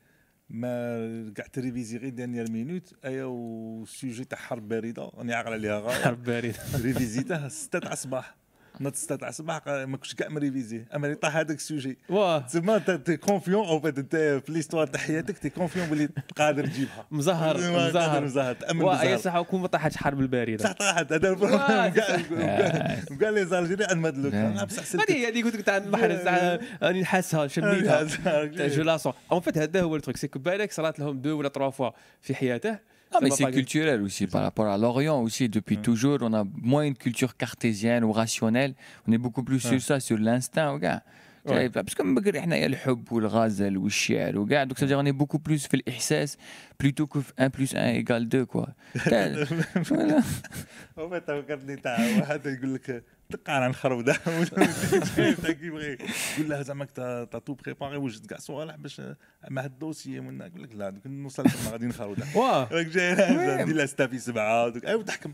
[0.49, 5.53] ما كاع ت réviser غير dernière minute ايا و sujet تاع حرب بارده راني عاقل
[5.53, 8.35] عليها غايه حرب بارده révisé ته 6 تاع الصباح
[8.81, 11.97] نوض 6 تاع الصباح ما كنتش كاع م réviser اما طاح هذاك ال sujet.
[12.47, 17.07] تسمى t'es confiant en fait انت في l'histoire تاع حياتك t'es confiant بلي قادر تجيبها.
[17.11, 18.23] مزهر مزهر.
[18.23, 18.53] مزهر.
[18.53, 20.63] تأمن مزهر اي صح وكون ما طاحتش حرب البارده.
[20.63, 21.13] صح طاحت.
[21.13, 21.33] هذا
[23.21, 24.33] كاع les Algériens عند مدلوك.
[24.33, 28.03] هذه هذه قلت لك تاع البحر راني نحسها شميتها.
[28.75, 29.13] je la sens.
[29.31, 31.89] en fait هذا هو ال truc c'est بالك صرات لهم deux ولا trois fois
[32.21, 35.49] في حياته Mais c'est culturel aussi par rapport à l'Orient aussi.
[35.49, 38.73] Depuis toujours, on a moins une culture cartésienne ou rationnelle.
[39.07, 40.79] On est beaucoup plus sur ça, sur l'instinct,
[41.46, 41.78] gars.
[41.78, 46.38] باسكو من بكري حنايا الحب والغزل والشعر وكاع دوك سادير راني بوكو بلوس في الاحساس
[46.80, 48.64] بلوتو كو في 1 بلس 1 ايكال 2 كوا
[49.84, 50.22] فوالا
[50.98, 54.16] هو فكرتني تاع واحد يقول لك تقع على الخروده
[55.60, 55.98] كيبغي
[56.38, 59.02] يقول لها زعما تا تو بريباري وجد كاع صوالح باش
[59.50, 63.14] مع هاد الدوسي من يقول لك لا دوك نوصل غادي نخروده واه راك جاي
[63.64, 65.32] دير لها ستا في سبعه ايوا تحكم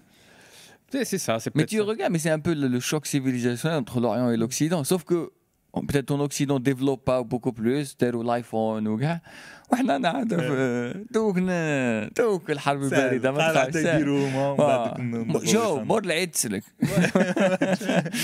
[0.90, 4.00] C'est ça, c'est Mais tu regardes, mais c'est un peu le, le choc civilisationnel entre
[4.00, 4.82] l'Orient et l'Occident.
[4.84, 5.18] Sauf que
[5.88, 9.20] peut-être en Occident développe pas beaucoup plus داروا الايفون وكاع
[9.72, 10.26] وحنا نعرف
[11.12, 11.38] دوك
[12.16, 13.86] دوك الحرب البارده ما تخافش
[15.52, 16.62] جو مور العيد تسلك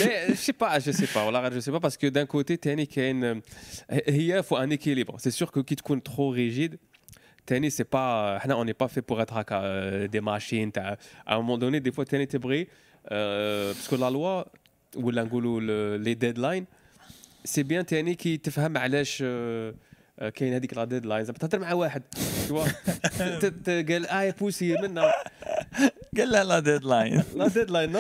[0.01, 2.87] مي سي با جو سي با والله غير جو سي با باسكو دان كوتي تاني
[2.87, 3.43] كاين
[3.91, 6.79] هي فو ان اكيليبر سي سور كو كي تكون ترو ريجيد
[7.47, 11.59] تاني سي با حنا اوني با في بوغ اتر هكا دي ماشين تاع ا مومون
[11.59, 12.69] دوني دي فوا تاني تبغي
[13.11, 14.43] باسكو لا لوا
[14.97, 15.61] ولا نقولوا
[15.99, 16.67] لي ديدلاين
[17.46, 19.24] c'est bien تاني كي تفهم علاش
[20.36, 22.02] كاين هذيك la deadline زعما تهضر مع واحد
[23.90, 25.14] قال آه بوسي منا
[26.18, 28.00] قال لها la deadline la deadline no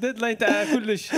[0.00, 1.10] deadline تاع كلش.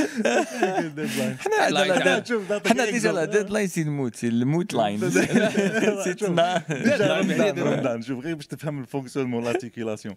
[1.41, 2.21] حنا
[2.67, 5.01] حنا déjà la deadline c'est الموت c'est الموت line
[7.59, 8.03] رمضان.
[8.03, 10.15] شوف غير باش تفهم ال fonctionnement l'articulation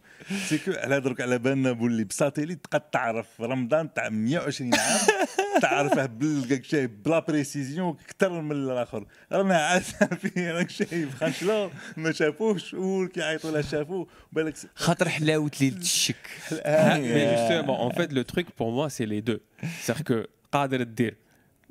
[0.49, 4.99] c'est que على درك على بالنا بلي ب satellite تقد تعرف رمضان تاع 120 عام
[5.61, 9.05] تعرفه ب la précision أكثر من الآخر.
[9.31, 9.81] رانا عاد
[10.21, 12.73] فيه راك شايف خاشلو ما شافوش.
[12.73, 14.07] وكيعيطوا له شافوه.
[14.31, 16.29] بالك خاطر حلاوة ليلة الشك.
[16.51, 19.37] mais justement en fait le truc pour moi c'est لي دو
[19.81, 21.15] سيغ que قادر دير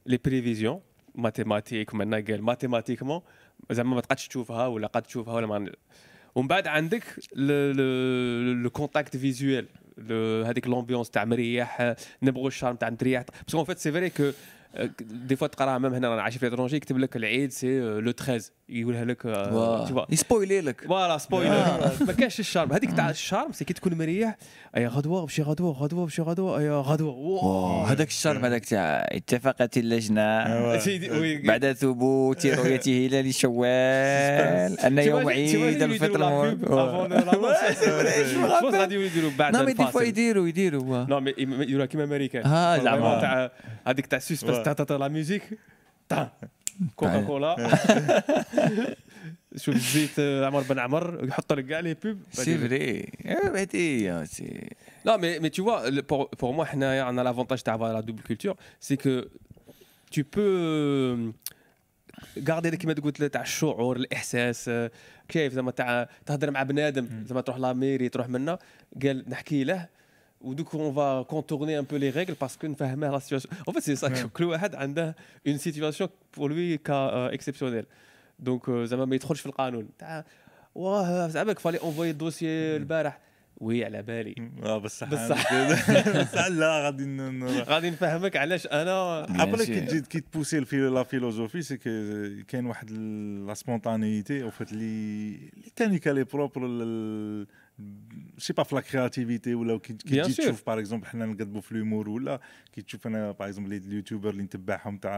[0.07, 0.81] les prévisions
[1.15, 3.21] mathématique منا قال mathématiquement
[3.71, 5.73] زعما ما تقدش تشوفها ولا قد تشوفها ولا ما
[6.35, 9.67] ومن بعد عندك le contact visuel
[10.47, 14.31] هذيك l'ambiance تاع مريح نبغوا ال charme تاع نتريح parce qu'en fait c'est vrai que
[15.01, 18.51] des fois تقراها même هنا رانا عايشين في l'étranger يكتب لك العيد c'est le 13
[18.69, 19.27] يقولها لك
[20.11, 20.85] يسبويلي لك.
[20.85, 24.37] voilà spoiler ما كانش ال charme هذيك تاع ال charme c'est que تكون مريح
[24.77, 27.93] أي غدوة بشي غدوة غدوة بشي غدوة أي غدوة.
[27.93, 30.45] هذاك ال charme هذاك تاع اتفقت اللجنة.
[31.47, 34.81] بعد ثبوت رؤيه هلال شوال.
[34.87, 36.23] أن يوم عيد الفطر
[38.79, 41.05] غادي يديروا بعد non mais des fois يديروا يديروا.
[41.05, 43.51] non mais يديروها كيما امريكان آه زعما
[43.87, 45.59] هذيك تاع suspense تاع la musique
[46.97, 47.57] كوكا كولا
[49.57, 54.69] شوف الزيت عمر بن عمر يحط لك كاع les pubs c'est vrai هذه c'est
[55.05, 55.91] la mais mais tu vois
[56.41, 59.23] pour moi حنايا عندنا l'avantage تاع la double culture c'est que
[60.15, 61.35] tu peux
[62.49, 64.71] garder كيما قلت تاع الشعور الاحساس
[65.29, 68.59] كيف؟ زعما تاع تهضر مع بنادم زعما تروح la mairie تروح منا
[69.03, 69.89] قال نحكي له
[70.42, 73.96] ودوك اون فا كونتورني ان بو لي ريغل باسكو نفهمه لا سيتياسيون ان فيت سي
[73.96, 75.16] سا كل واحد عنده
[75.48, 77.86] اون سيتياسيون بور لوي كا اكسبسيونيل
[78.40, 80.26] دونك زعما ما يدخلش في القانون تاع
[80.76, 83.20] واه زعما فالي اونفوي الدوسيي البارح
[83.58, 85.54] وي على بالي اه بصح بصح
[86.22, 87.18] بصح لا غادي
[87.62, 91.78] غادي نفهمك علاش انا ابري كي تجي كي تبوسي لا فيلوزوفي سي
[92.48, 92.92] كاين واحد
[93.48, 96.62] لا سبونتانيتي او فات اللي اللي تاني كالي بروبر
[98.39, 102.09] سي با في لا كرياتيفيتي ولا كي تجي تشوف باغ اكزومبل حنا نقدموا في لومور
[102.09, 102.41] ولا
[102.73, 105.13] كي تشوف أنا باغ اكزومبل اليوتيوبر اللي نتبعهم تاع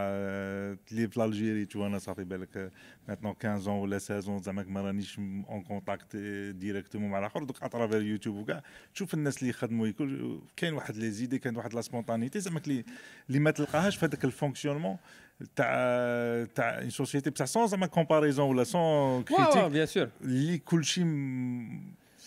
[0.93, 2.73] اللي في الجيري تو أنا صافي بالك
[3.09, 6.17] ماتنون 15 ولا 16 زعما ما رانيش اون كونتاكت
[6.57, 8.63] ديريكتومون مع الآخر دوك اترافير يوتيوب وكاع
[8.95, 9.93] تشوف الناس اللي يخدموا
[10.57, 12.61] كاين واحد لي زيدي كاين واحد لا سبونتانيتي زعما
[13.29, 14.97] اللي ما تلقاهاش في هذاك الفونكسيونمون
[15.57, 15.67] تاع
[16.55, 21.05] تاع اون سوسيتي بصح سون زعما كومباريزون ولا سون كريتيك بيان سور اللي كلشي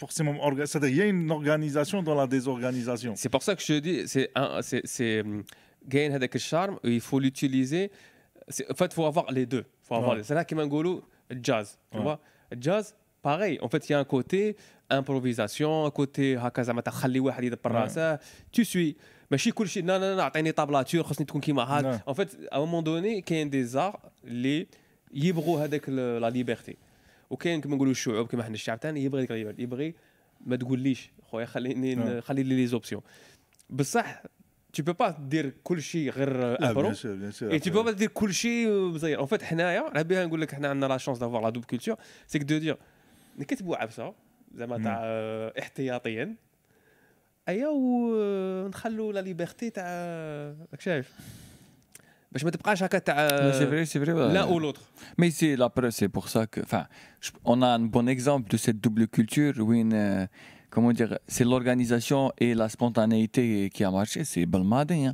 [0.02, 3.14] forcément c'est-à-dire il y a une organisation dans la désorganisation.
[3.16, 4.30] C'est pour ça que je dis c'est
[4.84, 5.24] c'est
[5.88, 7.90] gain هذاك الشارم il faut l'utiliser
[8.70, 11.98] en fait il faut avoir les deux faut avoir c'est là كيما نقولوا الجاز tu
[11.98, 12.18] vois
[12.52, 14.56] الجاز pareil en fait il y a un côté
[14.90, 18.16] improvisation un côté هكا زعما تخلي واحد يدبر راسه
[18.52, 18.94] tu suis
[19.30, 22.58] ماشي كل شيء لا لا لا اعطيني طابلاتور خصني تكون كيما هاد en fait à
[22.58, 24.66] un moment donné كاين دي زار اللي
[25.14, 26.76] يبغوا هذاك لا ليبرتي
[27.33, 29.95] وكاين كما نقولوا الشعوب كما إحنا الشعب تاعنا يبغي يبغي, يبغي.
[30.45, 33.01] ما تقوليش خويا خليني خلي لي لي زوبسيون.
[33.69, 34.23] بصح
[34.77, 36.29] tu peux pas دير كل شيء غير
[36.69, 36.93] أبرو.
[37.41, 40.55] اي tu peux pas دير كل شيء مزير اون فيت حنايا على بها نقول لك
[40.55, 41.95] حنا عندنا لا شونس دافوار لا دوب كولتور
[42.27, 42.77] سي دو دير
[43.37, 44.13] نكتبوا عبسه
[44.55, 45.01] زعما تاع
[45.59, 46.35] احتياطيا.
[47.49, 49.85] أيا ونخلوا لا ليبرتي تاع
[50.71, 51.13] راك شايف.
[52.33, 52.39] Bah,
[53.17, 54.33] euh, c'est vrai, c'est vrai.
[54.33, 54.81] L'un ou l'autre.
[55.17, 56.61] Mais c'est la preuve, c'est pour ça que.
[57.45, 60.25] On a un bon exemple de cette double culture euh,
[60.69, 64.23] comment dire, c'est l'organisation et la spontanéité qui a marché.
[64.23, 65.05] C'est Belmadi.
[65.05, 65.13] Hein.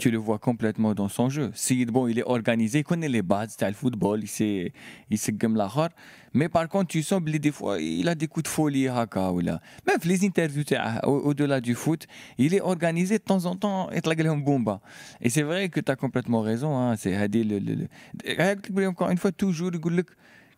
[0.00, 1.52] Tu le vois complètement dans son jeu.
[1.54, 4.72] Si bon, il est organisé, il connaît les bases, c'est le football, il sait,
[5.08, 5.68] il sait la
[6.35, 8.87] Mais par contre, tu sens que des fois, il a des coups de folie.
[8.87, 9.59] Haka, ou là.
[9.87, 10.63] Même les interviews,
[11.03, 13.89] au-delà du foot, il est organisé de temps en temps.
[13.91, 16.77] Et c'est vrai que tu as complètement raison.
[16.77, 16.95] Hein.
[16.95, 17.17] C'est
[18.87, 19.79] encore une fois, toujours, il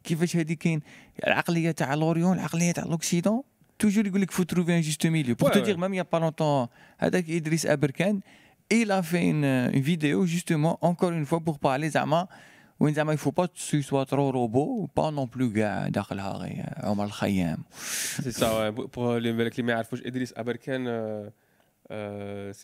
[0.04, 0.82] كيفاش هذه كاين
[1.28, 3.42] العقليه تاع لوريون العقليه تاع لوكسيدون
[3.80, 6.68] توجور يقول لك فو تروفي ان جوست ميليو بور تو دير ميم يا با لونتون
[6.98, 8.20] هذاك ادريس ابركان
[8.74, 12.28] il a fait une, une vidéo justement encore une fois pour parler زعما
[12.80, 17.06] وين زعما يفو با سو سوا ترو روبو با نون بلو كاع داخلها غير عمر
[17.06, 17.64] الخيام
[18.24, 20.88] سي سا بور اللي بالك اللي ما يعرفوش ادريس ابركان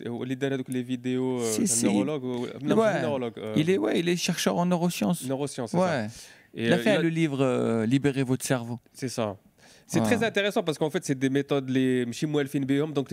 [0.06, 1.42] هو اللي دار هذوك لي فيديو
[1.82, 6.08] نيرولوج نيرولوج il est ouais il est chercheur en neurosciences neurosciences ouais
[6.54, 8.78] il a fait le livre euh, Libérez votre cerveau.
[8.92, 9.36] C'est ça.
[9.86, 13.08] C'est très intéressant parce qu'en fait, c'est des méthodes les donc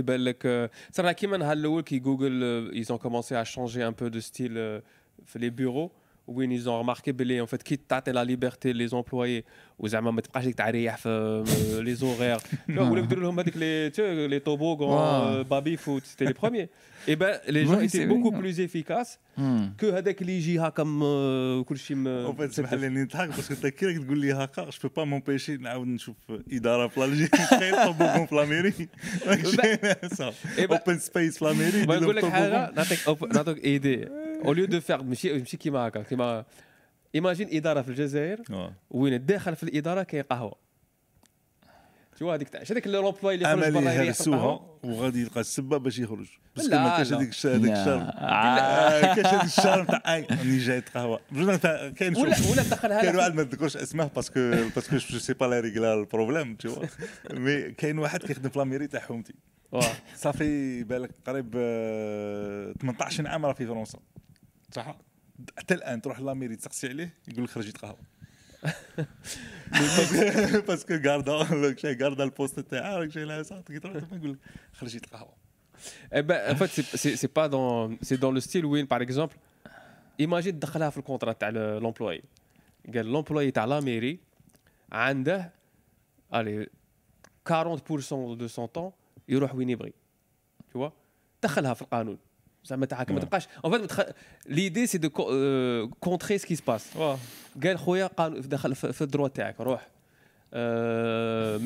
[0.92, 4.80] ça va qui Google euh, ils ont commencé à changer un peu de style euh,
[5.36, 5.92] les bureaux
[6.32, 7.80] où ils ont remarqué que en fait qui
[8.18, 9.46] la liberté les employés
[9.80, 11.44] وزعما ما تبقاش ديك تعريح في
[11.86, 12.38] لي زوغير
[12.70, 13.90] ولاو يديروا لهم هذيك لي
[14.28, 16.70] لي توبوغون بابي فوت سيتي لي بروميي
[17.08, 19.20] اي بان لي جون ايتي بوكو بلوز افيكاس
[19.80, 20.84] كو هذاك اللي يجي هكا
[21.68, 25.04] كل شيء اون فيت اسمح لي نضحك باسكو انت كي تقول لي هكا جو با
[25.04, 26.16] مونبيشي نعاود نشوف
[26.52, 28.74] اداره في الجيري تخيل توبوغون في لاميري
[30.60, 34.08] اوبن سبيس في لاميري نقول لك حاجه نعطيك نعطيك ايدي
[34.45, 36.45] أو ليو دو فيغ ماشي ماشي كيما هكا كيما
[37.15, 38.43] ايماجين إدارة في الجزائر
[38.91, 40.63] وين داخل في الإدارة كاين قهوة.
[42.19, 46.27] شو هذيك تاع؟ هذاك لومبلوي اللي يخرج برا يريحوا وغادي يلقى السبة باش يخرج.
[46.57, 48.05] بس ما كاينش هذيك الشهر هذيك الشهر
[49.05, 51.21] كاينش هذيك الشهر تاع اي راني جاي قهوة.
[51.97, 54.41] كاين ولا ولا دخلها كاين واحد ما نذكرش اسمه باسكو
[54.75, 56.85] باسكو جو سي با لا ريغلا البروبليم تو
[57.31, 59.35] مي كاين واحد كيخدم في لاميري تاع حومتي.
[60.15, 61.53] صافي بالك قريب
[62.81, 63.99] 18 عام راه في فرنسا.
[64.73, 64.97] صح
[65.59, 67.99] حتى الآن تروح لاميري تسقسي عليه يقول لك خرجت قهوه
[70.69, 74.33] parce que غاردا لك شي غاردا ال poste تاعها لك شي لا صافي تروح يقول
[74.33, 74.39] لك
[74.73, 75.43] خرجت قهوه
[76.13, 79.37] Eh ben, en fait, c'est pas dans, c'est dans le style où, par exemple,
[80.19, 82.23] imagine تدخلها في ال contrat تاع l'employé.
[82.95, 84.21] قال l'employé تاع la mairie
[84.93, 85.53] عنده
[86.33, 86.67] allez
[87.49, 88.93] 40% de son temps
[89.29, 89.93] يروح وين يبغي.
[90.75, 90.93] tu vois
[91.43, 92.19] دخلها في القانون.
[92.65, 93.93] زعما تاعك ما تبقاش en fait
[94.47, 95.11] ليدي سي دو
[96.01, 96.87] كونتري سكي سباس
[97.65, 99.89] قال خويا دخل في الدروا تاعك روح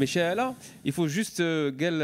[0.01, 0.53] مشى
[0.85, 1.43] يفو جوست
[1.81, 2.03] قال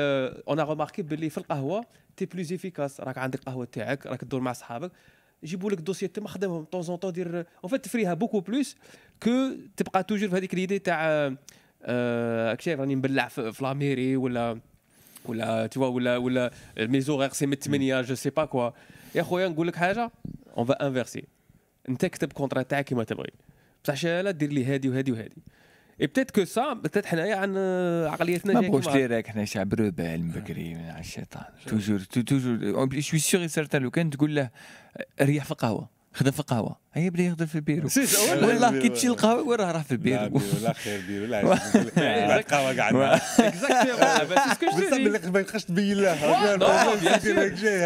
[0.48, 1.84] اون ا روماركي باللي في القهوة
[2.16, 4.92] تي بلوز افيكاس راك عندك القهوه تاعك راك تدور مع صحابك.
[5.42, 8.76] يجيبوا لك دوسي تما خدمهم طون زون طون دير اون فيت تفريها بوكو بلوس
[9.22, 9.30] كو
[9.76, 11.28] تبقى توجور في هذيك ليدي تاع
[12.54, 14.60] كشي راني مبلع في لاميري ولا
[15.26, 18.70] ولا vois ولا ولا مي زوغيغ سي من 8 جو سي با كوا
[19.14, 20.10] يا خويا نقول لك حاجة؟
[20.56, 21.24] اون فا انفيرسي
[21.88, 23.30] أنت كتب كونترا تاعك كيما تبغي.
[23.84, 25.42] بصح شاله دير لي هادي وهادي وهادي.
[26.00, 27.56] اي بتيت كو سا بتيت حنايا عن
[28.12, 31.44] عقليتنا ما بغوش راك حنا شعب روبال من بكري من الشيطان.
[31.66, 34.50] توجور توجور سوي سيغ سيرتان لو كان تقول له
[35.20, 36.76] ريح في القهوة خدم في القهوة.
[36.94, 37.88] هيا بدا يخدم في البيرو
[38.42, 45.32] والله كي تمشي للقهوه وراه راه في البيرو لا خير بيرو لا القهوه قاعد اكزاكتومون
[45.32, 46.12] ما يبقاش تبين له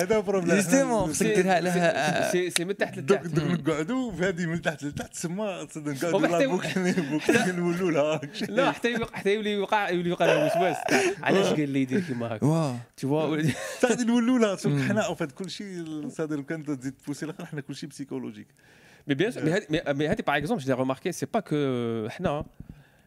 [0.02, 3.26] هذا بروبليم جوستومون خصك ديرها لها سي من تحت لتحت.
[3.38, 9.52] نقعدوا في هذه من تحت لتحت تسمى نقعدوا بوكل نولوا لها لا حتى حتى يولي
[9.52, 10.76] يوقع يولي يوقع له وسواس
[11.22, 13.36] علاش قال لي يدير كيما هكا فوا
[13.82, 18.20] غادي نولوا لها حنا كل شيء صادر كان تزيد تبوسي الآخر حنا كل شيء بسيكو
[18.20, 18.76] psychologique.
[19.07, 22.07] Mais bien sûr, mais, mais, mais, par exemple, je l'ai remarqué, c'est pas que.
[22.19, 22.45] Non,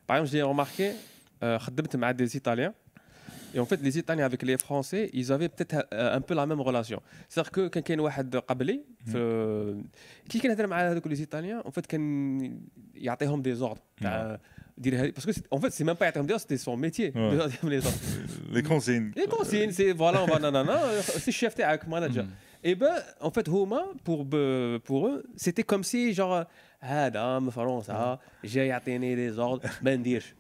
[0.07, 0.93] par exemple, je l'ai remarqué,
[1.43, 2.75] euh, des Italiens.
[3.55, 6.61] Et en fait, les Italiens avec les Français, ils avaient peut-être un peu la même
[6.61, 7.01] relation.
[7.29, 8.81] C'est-à-dire que quand il y a un قبلي
[10.29, 12.59] كي كنهضر مع هذوك les Italiens, en fait كان
[12.95, 13.83] يعطيهم des ordres.
[15.15, 17.13] Parce que en fait, c'est même pas يعطيهم des ordres, c'était son métier.
[18.53, 19.13] Les consignes.
[19.15, 22.27] Les consignes, c'est voilà, on va nanana, c'est chef تاعك manager.
[22.67, 24.27] Et ben, en fait, Homa, pour,
[24.85, 26.45] pour eux, c'était comme si, genre,
[26.81, 30.35] ah, dame, فرنسا جاي يعطيني des ordres ما نديرش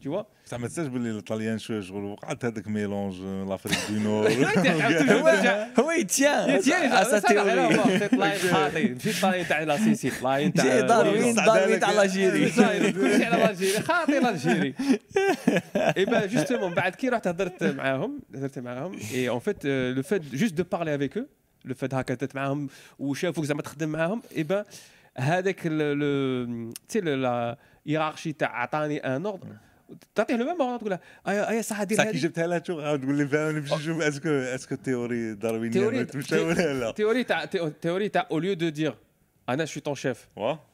[0.00, 4.30] tu vois بصح ما تنساش باللي الايطاليان شويه شغل وقعت هذاك ميلونج لافريك دو نور
[5.80, 11.80] هو يتيان يتيان اسا تيوري خاطي ماشي طاي تاع لا سيسي طاي تاع داروين داروين
[11.80, 12.50] تاع لاجيري
[12.92, 14.74] كلشي على لاجيري خاطي لاجيري
[15.76, 20.22] اي با جوستومون بعد كي رحت هضرت معاهم هضرت معاهم اي اون فيت لو فيت
[20.34, 21.26] جوست دو بارلي افيك او
[21.65, 22.69] لو فات هكا تت معاهم
[22.99, 24.65] وشافوك زعما تخدم معاهم اي با
[25.17, 25.61] هذاك
[26.87, 29.47] تي لا هيرارشي تاع عطاني ان اوردر
[30.15, 32.11] تعطيه لو ميم تقول له اي صح دير هذه.
[32.11, 37.23] جبتها لها تقول لي فاهم نمشي نشوف أسكو أسكو التيوري داروينيه تمشى ولا لا؟ تيوري
[37.23, 37.45] تاع
[37.81, 38.95] تيوري تاع أو ليو دو دير
[39.49, 40.27] أنا شو طون شيف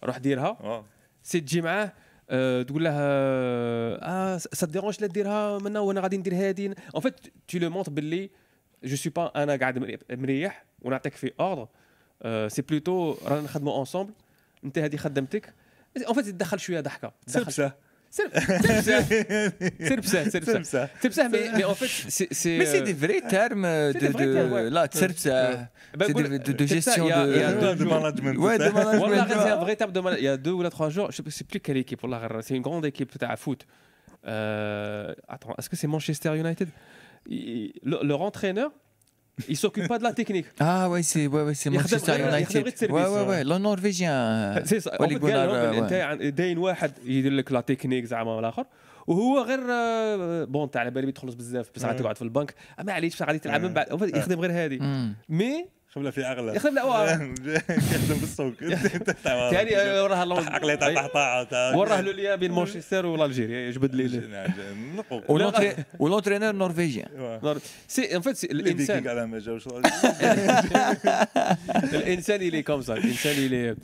[0.04, 0.86] روح ديرها.
[1.24, 1.94] سي تجي معاه
[2.64, 6.74] تقول له آه سا ديرونج لا ديرها منا وأنا غادي ندير هادي.
[6.96, 7.16] اون فيت
[7.48, 8.30] تو لو مونتر باللي
[8.85, 11.69] جو سوي با انا قاعد مريح ونعطيك في اوردر
[12.49, 14.13] سي بلوتو رانا نخدموا اونسومبل
[14.65, 15.55] انت هذه خدمتك
[16.07, 17.73] اون فيت تدخل شويه ضحكه سلبسه
[18.11, 19.01] سربسه
[20.29, 25.69] سربسه سربسه مي اون فيت سي مي سي دي فري تيرم دو لا سربسه
[26.37, 31.11] دو جيستيون دو مانجمنت والله غير سي فري تيرم دو يا دو ولا تخوا جور
[31.11, 33.63] جو سي بلو كال ايكيب والله غير سي اون غروند ايكيب تاع فوت
[34.25, 36.96] اتون اسكو سي مانشستر يونايتد لور انترينور
[39.49, 40.47] il s'occupe pas de la technique.
[40.61, 42.91] Ah ouais, c'est ouais, ouais, c'est Manchester United.
[42.91, 44.15] Ouais ouais ouais, le norvégien.
[44.65, 44.91] C'est ça.
[45.01, 48.67] اللي قلنا انت داين واحد يدير لك لا تكنيك زعما الاخر
[49.07, 49.61] وهو غير
[50.45, 53.73] بون تاع على بالي بتخلص بزاف بصح تقعد في البنك ما عليش غادي تلعب من
[53.73, 53.87] بعد
[54.17, 54.79] يخدم غير هذه
[55.29, 58.55] مي يخدم في اغلى يخدم لا يخدم بالسوق
[59.25, 64.47] ثاني وراه عقليه تاع طاعه وراه له ليا بين مانشستر والجيريا جبد لي
[65.99, 69.69] ولونترينور نورفيجيان سي ان فيت الانسان على ما جاوش
[71.95, 73.77] الانسان il est comme ça الانسان il est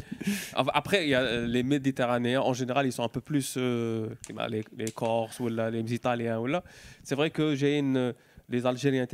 [0.68, 4.92] après il y a les méditerranéens en général ils sont un peu plus les les
[5.02, 6.62] corses ou les italiens ou là
[7.06, 8.14] c'est vrai que j'ai une
[8.52, 9.06] les algériens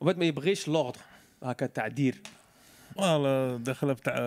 [0.00, 1.00] en fait ما يبغيش l'ordre
[1.42, 2.14] هكا تعدير
[2.97, 4.19] فوالا داخلة بتاع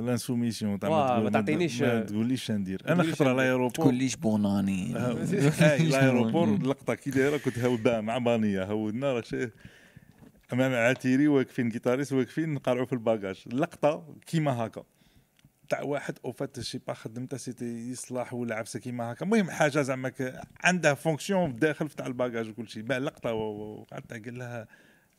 [0.00, 2.82] لانسوميسيون تاع ما تعطينيش ما تقوليش ندير.
[2.88, 4.92] أنا خطرة لايروبور تقوليش بوناني.
[5.92, 8.64] لايروبور اللقطة كي دايرة كنت هاود مع بانية.
[8.64, 9.52] هودنا راك
[10.52, 14.82] أمام عتيري واقفين كيتاريس واقفين نقرعوا في الباجاج اللقطة كيما هكا.
[15.68, 19.24] تاع واحد أو فات شي با خدمته سيتي يصلح ولا عفسه كيما هكا.
[19.24, 20.12] المهم حاجة زعما
[20.64, 24.66] عندها فونكسيون داخل تاع الباجاج وكل شيء اللقطة وقعدت قال لها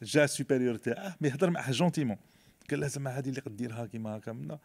[0.01, 2.17] جا سوبيريور تاعه مي يهضر معاه جونتيمون.
[2.71, 4.59] قال لها زعما هذه اللي قديرها كيما هكا منا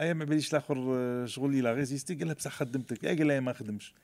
[0.00, 0.76] أيا ما باليش الآخر
[1.26, 2.14] شغل اللي لا ريزيستي.
[2.14, 3.06] قال لها بصح خدمتك.
[3.06, 3.94] قال لها ما خدمش.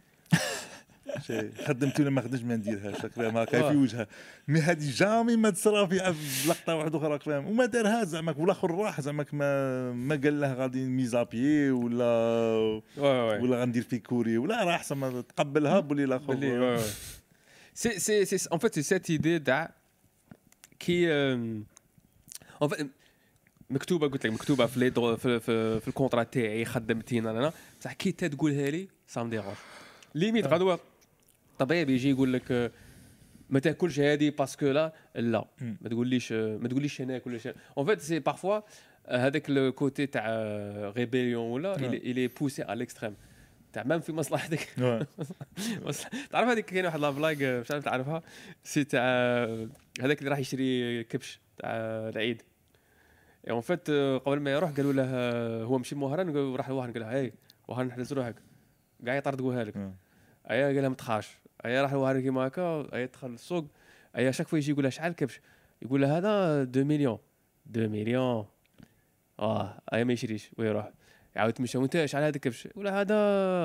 [1.67, 3.05] خدمت ولا ما خدمش ما نديرهاش.
[3.05, 4.07] هكا في وجهها.
[4.49, 6.15] مي هذه جامي ما تصرا في
[6.49, 9.01] لقطة واحدة أخرى فاهم وما دارها زعما والآخر راح.
[9.01, 14.39] زعما ما ما قال له غادي ميزابيي ولا ولا غندير في كوري.
[14.39, 14.85] ولا راح.
[14.85, 16.81] زعما تقبلها بولي الآخر.
[17.75, 19.75] سي سي سي ان فيت سي سيت ايدي تاع
[20.79, 21.65] كي ان
[22.69, 22.91] فيت
[23.71, 27.53] مكتوبة قلت لك مكتوبة في لي في, في, في الكونترا تاعي خدمتين أنا.
[27.81, 29.57] بصح كي تقولها لي سا مديرونج
[30.15, 30.81] ليميت غدوه
[31.59, 32.73] طبيب يجي يقول لك
[33.51, 34.93] ما تاكلش هذه باسكو لا.
[35.15, 37.55] لا ما تقوليش ما تقوليش هناك ولا شيء.
[37.79, 38.61] اون فيت سي بارفوا
[39.09, 40.27] هذاك الكوتي تاع
[40.97, 43.15] ريبيليون ولا الي بوسي على ليكستريم
[43.73, 44.69] تاع مام في مصلحتك.
[46.31, 48.23] تعرف هذيك كاين واحد لافلاج مش عارف تعرفها؟
[48.65, 49.03] سي تاع
[50.01, 51.71] هذاك اللي راح يشري كبش تاع
[52.09, 52.43] العيد.
[53.49, 55.05] اون فيت قبل ما يروح قالوا له
[55.63, 57.33] هو مشي مهران وراح لواحد قال له هاي
[57.69, 58.35] وهران نحلز روحك
[59.07, 59.77] كاع يطردقوها لك.
[60.51, 61.23] أيا قال لها ما
[61.65, 63.67] أيا راح لواحد كيما هكا أيا دخل السوق
[64.17, 65.41] أيا شاك فوا يجي يقول لها شحال كبش.
[65.83, 67.19] يقول لها هذا 2 مليون.
[67.71, 68.47] 2 مليون.
[69.41, 70.91] آه أيا ما يشريش ويروح.
[71.37, 73.15] يعاود تمشى وأنت شحال هذا الكبش؟ ولا هذا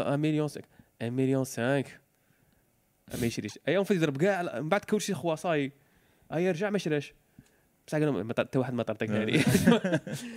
[0.09, 0.61] 1 مليون 5
[1.01, 1.83] 1 مليون 5
[3.21, 3.59] ما يشريش.
[3.67, 5.71] أيا فيت يضرب كاع من بعد كل شيء خوا صاي
[6.33, 7.13] أيا رجع ما شراش
[7.87, 9.43] بصح قالوا حتى واحد ما طرطق هذه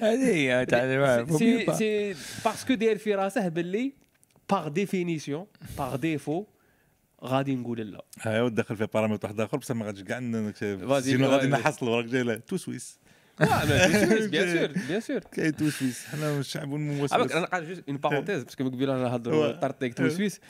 [0.02, 3.92] هذه هي تاع سي سي باسكو داير في راسه باللي
[4.50, 5.46] باغ ديفينيسيون
[5.78, 6.44] باغ ديفو
[7.24, 8.04] غادي نقول لا.
[8.20, 10.18] ها دخل في بارامتر واحد آخر بصح ما غاديش كاع
[11.00, 12.98] سينو غادي نحصل وراك جاي تو سويس.
[13.38, 16.06] بيان سور بيان سور كاين تو سويس.
[16.06, 20.40] حنا الشعب الموسوس أنا قاعد جوست اون بارونتيز باسكو قبيله نهضروا طرطيك تو سويس.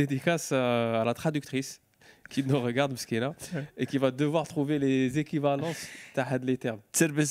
[0.00, 1.80] Dédicace à la traductrice.
[2.32, 3.34] qui nous regarde, parce qu'il est là,
[3.76, 6.80] et qui va devoir trouver les équivalences de les termes.
[6.92, 7.26] Serbus.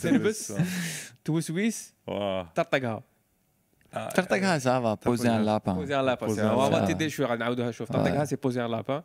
[0.00, 0.52] Serbus.
[1.24, 1.92] Touswis.
[2.54, 3.02] Tartaga.
[3.92, 5.74] Ah, Tartaga, ça va, poser un lapin.
[5.74, 6.26] Poser un lapin.
[6.28, 7.28] On va t'aider, je vais
[8.26, 9.02] c'est poser un lapin.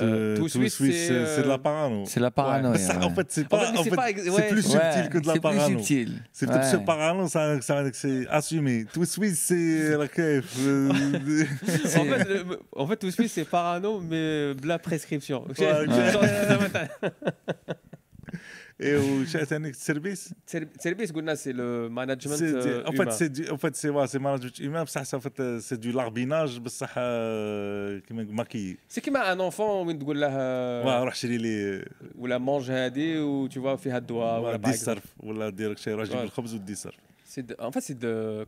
[0.00, 2.04] Euh, tout Suisse, c'est de la parano.
[2.06, 2.70] C'est la parano.
[2.72, 2.78] Ouais.
[3.02, 5.60] En fait, c'est pas, en fait, c'est plus subtil que de la parano.
[5.60, 6.22] C'est plus subtil.
[6.32, 8.86] C'est peut-être ce parano, ça, ça, c'est assumé.
[8.92, 10.56] Tout Suisse, c'est la kef.
[11.98, 12.28] en fait,
[12.74, 15.44] en fait, tout Suisse, c'est parano, mais de la prescription.
[18.86, 20.34] Et au service Service,
[21.42, 22.38] c'est le management
[22.90, 25.90] En fait, c'est du, en fait, c'est ouais, management humain, ça, en fait, c'est du
[25.92, 26.94] larbinage, بصح
[28.08, 30.28] كيما ماكي سي كيما ان انفون وين تقول له
[30.86, 31.84] واه روح شري لي
[32.18, 36.20] ولا مونج هادي و تو فيها الدواء ولا دي صرف ولا دير شي روح جيب
[36.20, 36.94] الخبز ودي صرف
[37.58, 38.46] en fait, c'est de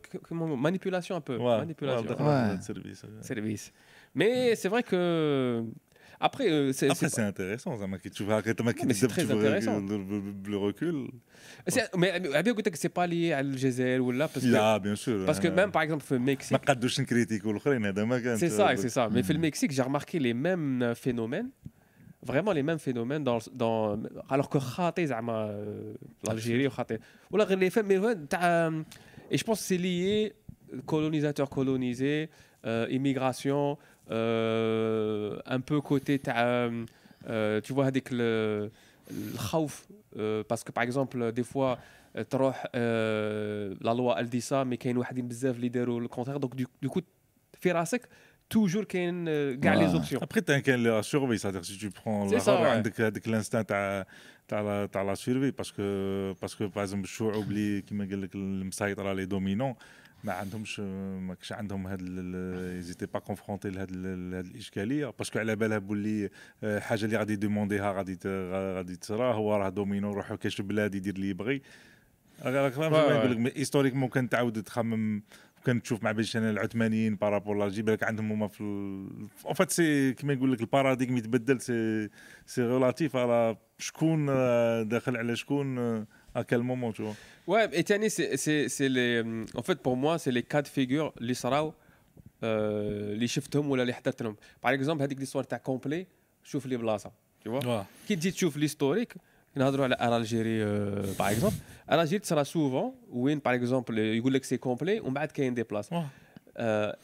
[0.67, 1.37] manipulation un peu.
[1.37, 2.05] Ouais, manipulation.
[2.05, 3.01] Ouais, service.
[3.21, 3.71] Service.
[4.13, 5.63] Mais c'est vrai que.
[6.22, 7.78] Après, euh, c'est c'est intéressant.
[8.14, 9.80] Tu vois, c'est très intéressant.
[9.80, 11.08] Le recul.
[11.96, 14.28] Mais bien que c'est pas lié à l'Algérie ou là.
[14.28, 15.24] Parce que, bien sûr.
[15.24, 16.58] Parce que même par exemple, au Mexique.
[18.36, 19.08] C'est ça, c'est ça.
[19.10, 21.50] Mais au Mexique, j'ai remarqué les mêmes phénomènes
[22.22, 23.98] vraiment les mêmes phénomènes dans, dans
[24.28, 25.64] alors que خاطي زعما
[26.28, 26.98] l'Algérie خاطي
[27.30, 28.70] ولا غير les faits mais تاع
[29.30, 30.34] et je pense que c'est lié
[30.86, 32.28] colonisateur colonisé
[32.66, 33.76] euh, immigration euh,
[35.46, 36.70] un peu côté تاع
[37.26, 38.08] euh, tu vois هذيك
[39.10, 39.86] الخوف
[40.48, 41.78] parce que par exemple des fois
[42.30, 46.54] تروح la loi elle dit ça mais كاين واحدين بزاف اللي يديروا le contraire donc
[46.56, 47.02] du coup
[47.60, 48.08] في راسك
[48.54, 49.24] toujours كاين
[49.60, 54.06] كاع لي زوبسيون ابخي كاين لا سيرفي سادير سي تو برون عندك هذاك الانستان تاع
[54.48, 55.82] تاع تاع لا سيرفي باسكو
[56.42, 59.74] باسكو باغ اكزومبل الشعوب اللي كيما قال لك المسيطره لي دومينون
[60.25, 62.01] ما عندهمش ما كاش عندهم هاد
[62.75, 63.91] ايزيتي با كونفرونتي لهاد
[64.33, 65.13] هاد الإشكالية.
[65.19, 66.29] باسكو على بالها بولي
[66.63, 68.17] حاجة اللي غادي يدومونديها غادي
[68.75, 69.33] غادي تصرا.
[69.33, 71.61] هو راه دومينو روح كاش بلاد يدير اللي يبغي.
[72.43, 75.23] راك فاهم نقول لك هيستوريك ممكن تعاود تخمم
[75.65, 78.63] كنت تشوف مع باش العثمانيين بارابور لالجي بالك عندهم هما في
[79.45, 82.09] اون فات سي كيما يقول لك الباراديغم يتبدل سي
[82.45, 84.25] سي ريلاتيف على شكون
[84.87, 85.77] داخل على شكون
[86.34, 89.22] à quel moment tu vois ouais et Tiani c'est les
[89.60, 91.72] en fait pour moi c'est les cas de figure اللي صراو
[92.42, 96.06] اللي شفتهم ولا اللي حضرتهم باغ اكزومبل هذيك ليستوار تاع كومبلي
[96.44, 97.10] شوف لي بلاصه
[97.44, 99.14] tu vois كي تجي تشوف ليستوريك
[99.56, 100.64] نهضروا على الجيري
[101.18, 101.56] باغ اكزومبل
[101.90, 105.90] الجيري تصرا سوفون وين باغ اكزومبل يقول لك سي كومبلي ومن بعد كاين دي بلاص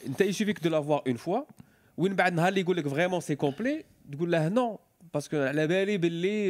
[0.07, 1.41] انت يسوفيك دو لافوار اون فوا
[1.97, 4.79] وين بعد نهار اللي يقول لك فريمون سي كومبلي تقول له نو
[5.12, 6.00] parce que la bali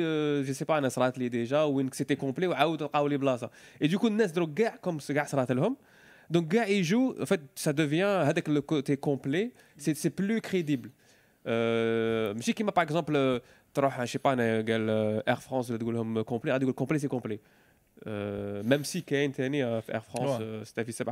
[0.02, 0.80] euh, je sais pas,
[1.18, 3.48] les déjà, ou c'était complet, ou les blases.
[3.80, 4.34] Et du coup, les gens
[4.82, 5.26] comme ce gars,
[6.32, 10.90] donc, gars, ils jouent, en fait, ça devient, avec le côté complet, c'est plus crédible.
[11.46, 13.40] Euh, je sais m'a par exemple, euh,
[14.06, 17.42] je sais pas, euh, Air France, hum complet, ah, complet, c'est complet.
[18.08, 19.34] Euh, même si Kane,
[19.90, 21.10] Air France, c'était 7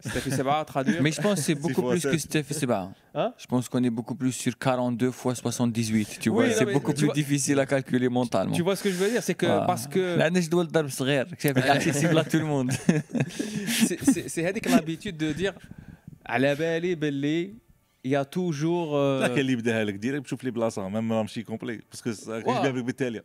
[0.00, 1.02] Steph Sebar, traduire.
[1.02, 2.92] Mais je pense que c'est beaucoup plus que Steph Sebar.
[3.14, 3.32] Hein?
[3.38, 6.18] Je pense qu'on est beaucoup plus sur 42 fois 78.
[6.20, 7.14] Tu vois, c'est beaucoup plus vois...
[7.14, 8.52] difficile à calculer mentalement.
[8.52, 9.64] Tu vois ce que je veux dire C'est que ah.
[9.66, 10.16] parce que.
[10.16, 12.72] La neige doit c'est accessible à tout le monde.
[14.26, 15.52] c'est avec l'habitude de dire
[16.24, 17.56] à la belle belli.
[18.04, 18.98] Il y a toujours.
[19.20, 21.80] T'as quel livre لا كان اللي بداها لك ديريكت بشوف لي بلاصه ما ماشي كومبلي
[21.90, 23.22] باسكو جباب لك بالتالي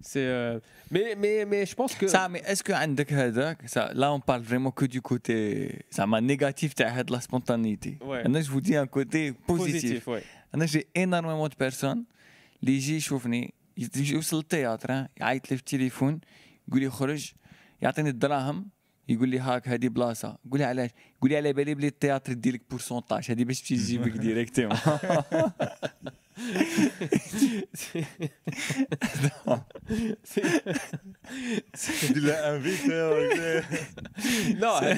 [0.00, 4.72] سي مي مي مي جو بونس كو زعما اسكو عندك هذاك لا اون بارل فريمون
[4.72, 10.10] كو دو كوتي زعما نيجاتيف تاع هاد لا سبونتانيتي أنا جو دي ان كوتي بوزيتيف
[10.54, 12.04] أنا جي انورمون دو بيرسون
[12.62, 13.54] اللي يجي يشوفني
[13.96, 16.20] يوصل للتياتر يعيط لي في التليفون
[16.68, 17.32] يقول لي خرج
[17.82, 18.68] يعطيني الدراهم
[19.08, 20.90] يقول لي هاك هذه بلاصه قول لي علاش
[21.20, 24.78] قول لي على بالي بلي التياتر دير بورسونتاج هذه باش تجي تجيبك ديريكتيمون
[32.02, 32.88] دير لها انفيتي
[34.60, 34.96] لا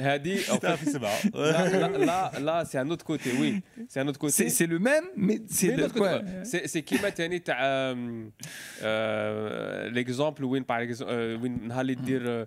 [0.00, 0.40] هذه
[1.96, 5.42] لا لا سي ان اوت كوتي وي سي ان اوت كوتي سي لو ميم مي
[6.42, 7.92] سي سي كيما ثاني تاع
[9.86, 11.02] ليكزومبل وين باغ
[11.42, 12.46] وين نهار اللي دير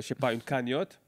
[0.00, 0.98] شي با اون كانيوت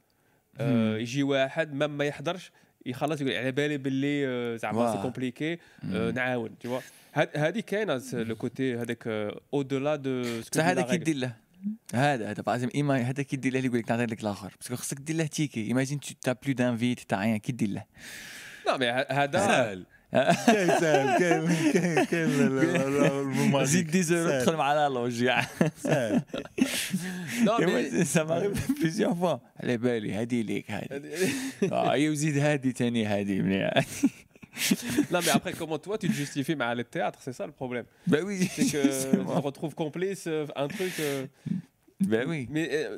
[1.01, 2.53] يجي واحد ميم ما يحضرش
[2.87, 5.59] يخلص يقول على بالي باللي زعما سي كومبليكي
[6.15, 6.81] نعاون تي
[7.37, 9.07] هذه كاينة لو كوتي هذاك
[9.55, 11.33] أو دولا دو بصح هذا كيدير له.
[11.95, 14.53] هذا هذا باغ ايما هذا كيدير له اللي يقول لك نعطي لك الآخر.
[14.61, 15.67] باسكو خصك دير له تيكي.
[15.67, 17.85] ايماجين تا بلو دانفيت تاع كي دير له.
[18.67, 25.30] لا مي هذا كاين ساهل كاين كاين كاين زيد دي زورو تدخل مع لا لوج
[25.84, 26.22] ساهل
[28.06, 31.10] سا ماريف بليزيور فوا على بالي هادي ليك هادي
[31.72, 33.74] اه وزيد هادي ثاني هادي مليح
[35.12, 37.54] non, mais après, comment toi tu te justifies mais à le théâtre C'est ça le
[37.54, 37.86] problème.
[38.06, 38.50] Ben oui.
[38.52, 40.92] C'est que on retrouve complice un truc.
[41.00, 41.26] Euh...
[42.02, 42.48] Ben oui.
[42.50, 42.98] Mais euh,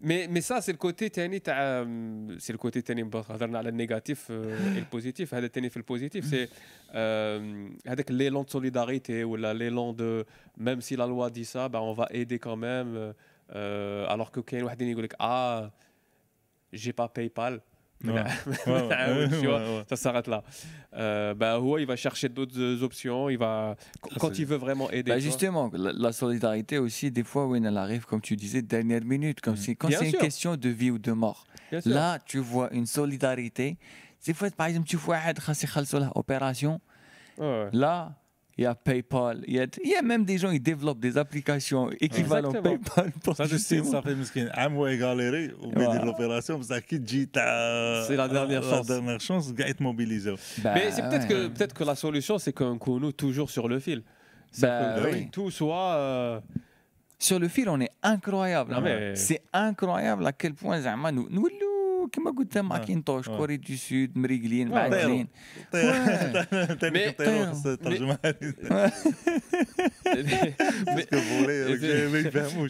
[0.00, 4.32] mais ça c'est le côté تاني تاع le côté تاني هضرنا على النيجاتيف
[4.94, 6.48] positif هذا تاني في البوزيتيف c'est
[7.88, 10.24] هذاك de solidarité ou l'élan de
[10.56, 13.12] même si la loi dit ça ben on va aider quand même
[13.54, 15.70] euh, alors que كاين واحد يقول لك ah
[16.72, 17.60] j'ai pas PayPal
[19.88, 20.42] ça s'arrête là.
[20.94, 23.28] Euh, bah, ouais, il va chercher d'autres options.
[23.28, 23.76] Il va
[24.18, 25.10] quand il veut vraiment aider.
[25.10, 29.54] Bah justement, la, solidarité aussi, des fois, elle arrive, comme tu disais, dernière minute, comme
[29.54, 29.74] mm.
[29.78, 31.46] quand c'est une question de vie ou de mort.
[31.84, 33.78] Là, tu vois une solidarité.
[34.20, 36.80] C'est fois, par exemple, tu vois un opération.
[37.38, 38.16] Là,
[38.58, 40.98] il y a PayPal, il y a, il y a même des gens qui développent
[40.98, 43.12] des applications équivalentes à PayPal.
[43.22, 43.84] Pour ça, justement.
[43.84, 44.48] ça fait miskin.
[44.52, 48.88] Amway galéré au bout de l'opération, ça qui dit C'est la dernière chance.
[48.88, 50.34] La dernière chance, être mobilisé.
[50.58, 53.78] Bah, mais c'est peut-être que peut-être que la solution, c'est qu'on nous toujours sur le
[53.78, 54.02] fil.
[54.60, 55.28] Bah, que, oui.
[55.30, 55.92] Tout soit.
[55.94, 56.40] Euh...
[57.20, 58.74] Sur le fil, on est incroyable.
[58.74, 58.80] Hein.
[58.82, 59.14] Mais...
[59.14, 61.48] C'est incroyable à quel point Zama nous, nous
[62.11, 65.27] كما قلت ماكينتوش كوري دو سود مريقلين معدلين
[66.83, 67.13] مي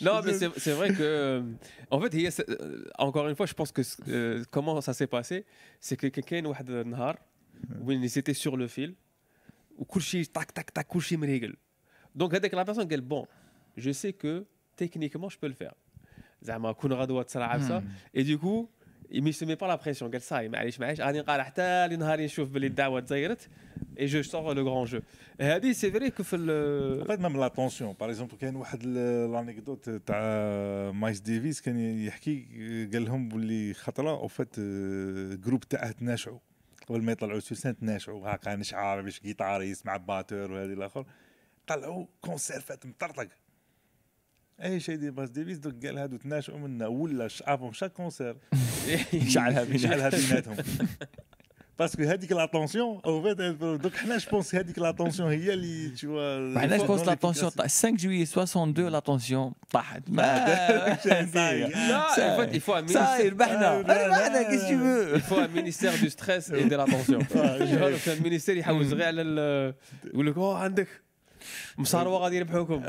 [0.02, 1.44] Non, mais c'est vrai que.
[1.92, 2.14] En fait,
[2.98, 3.82] encore une fois, je pense que
[4.52, 5.46] comment ça s'est passé,
[5.80, 7.20] c'est que كاين واحد النهار
[7.82, 8.94] وين ils étaient sur le fil
[9.78, 11.56] وكل شيء tac tac tac كل شيء مريقل.
[12.16, 13.26] Donc هذاك la personne قال bon,
[13.78, 14.46] je sais que
[14.76, 15.76] techniquement je peux le faire.
[16.42, 17.84] زعما كون غدوه تصرا عبسه
[18.18, 18.38] et du
[19.13, 22.67] ما يسمي pas la pression قال صاي معليش معليش غادي نقال حتى لنهار نشوف باللي
[22.67, 23.49] الدعوة تزيرت
[23.99, 25.01] et je sors le grand jeu
[25.41, 30.19] هذه c'est vrai que en fait même la tension par exemple كاين واحد l'anecdote تاع
[30.91, 32.45] Miles Davis كان يحكي
[32.93, 34.11] قال لهم باللي خطرة.
[34.11, 34.61] en fait
[35.41, 36.39] جروب تاعه تناشعوا
[36.89, 41.07] قبل ما يطلعوا سوسان تناشعوا هاكا نشعر باش جيتاريست مع باتور وهذه الآخر.
[41.67, 43.29] طلعوا كونسير فات مطرطق.
[44.63, 48.37] اي شيء دي باس ديفيس دوك قال هادو تناشئوا منا ولا شعبهم شاك كونسير.
[49.13, 50.57] يشعلها يشعلها بيناتهم
[51.79, 56.77] باسكو هذيك لاتونسيون أو فيت دوك حنا جو بونس هذيك لاتونسيون هي اللي تشوا حنا
[56.77, 57.51] جو بونس لاتونسيون.
[57.51, 59.53] 5 جويي 62 لاتونسيون.
[59.71, 60.03] طاحت.
[60.11, 60.97] لا
[62.53, 65.17] il faut un ministère ربحنا ربحنا كيس tu veux?
[65.17, 67.21] Il faut un ministère du stress et de l'attention.
[68.09, 70.89] Un ministère يحوز غير على يقول لك اوه عندك
[71.79, 72.81] مصاروه غادي يربحوكم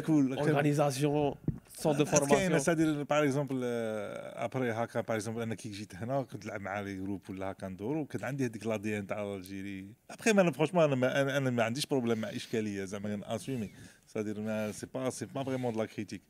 [0.00, 1.34] كل organisation
[1.78, 6.22] centre de formation كاين c'est-à-dire par exemple après هكا par exemple أنا كي جيت هنا
[6.22, 10.30] كنت نلعب مع les groupes ولا هكا ندورو كانت عندي هذيك l'ADN تاع l'Algérie ابخي
[10.30, 13.70] أنا franchement أنا ما أنا ما عنديش problème مع اشكاليه زعما assumer
[14.06, 16.22] c'est-à-dire c'est pas c'est pas vraiment de la critique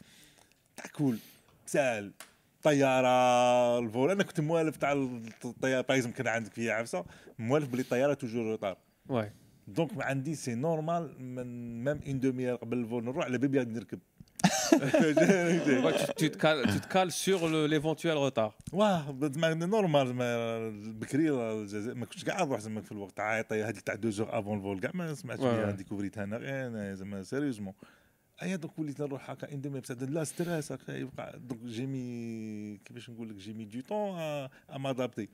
[0.76, 1.18] تاع كول
[1.66, 2.12] سال
[2.62, 4.92] طياره ال vol أنا كنت موالف تاع
[5.44, 7.04] الطياره باغ كان عندك فيها عفسه
[7.38, 8.76] موالف بلي الطياره toujours retard
[9.08, 9.32] ouais
[9.68, 13.98] donc عندي c'est normal moi-même une demi قبل ال vol نروح على بيبي غادي نركب.
[16.18, 18.54] Tu te cales, tu te cales sur l'éventuel retard.
[18.72, 20.12] واه normal
[20.92, 21.30] بكري
[21.94, 24.80] ما كنتش كاع نروح زعما في الوقت عايطه هذيك تاع deux heures avant ال vol
[24.80, 27.74] كاع ما سمعتش بها découvr يتها أنا زعما sérieusement
[28.42, 33.10] ايا دوك وليت نروح هكا ان دومي بصح لا ستريس هكا يبقى دوك جيمي كيفاش
[33.10, 35.28] نقول لك جيمي دو طون ا مادابتي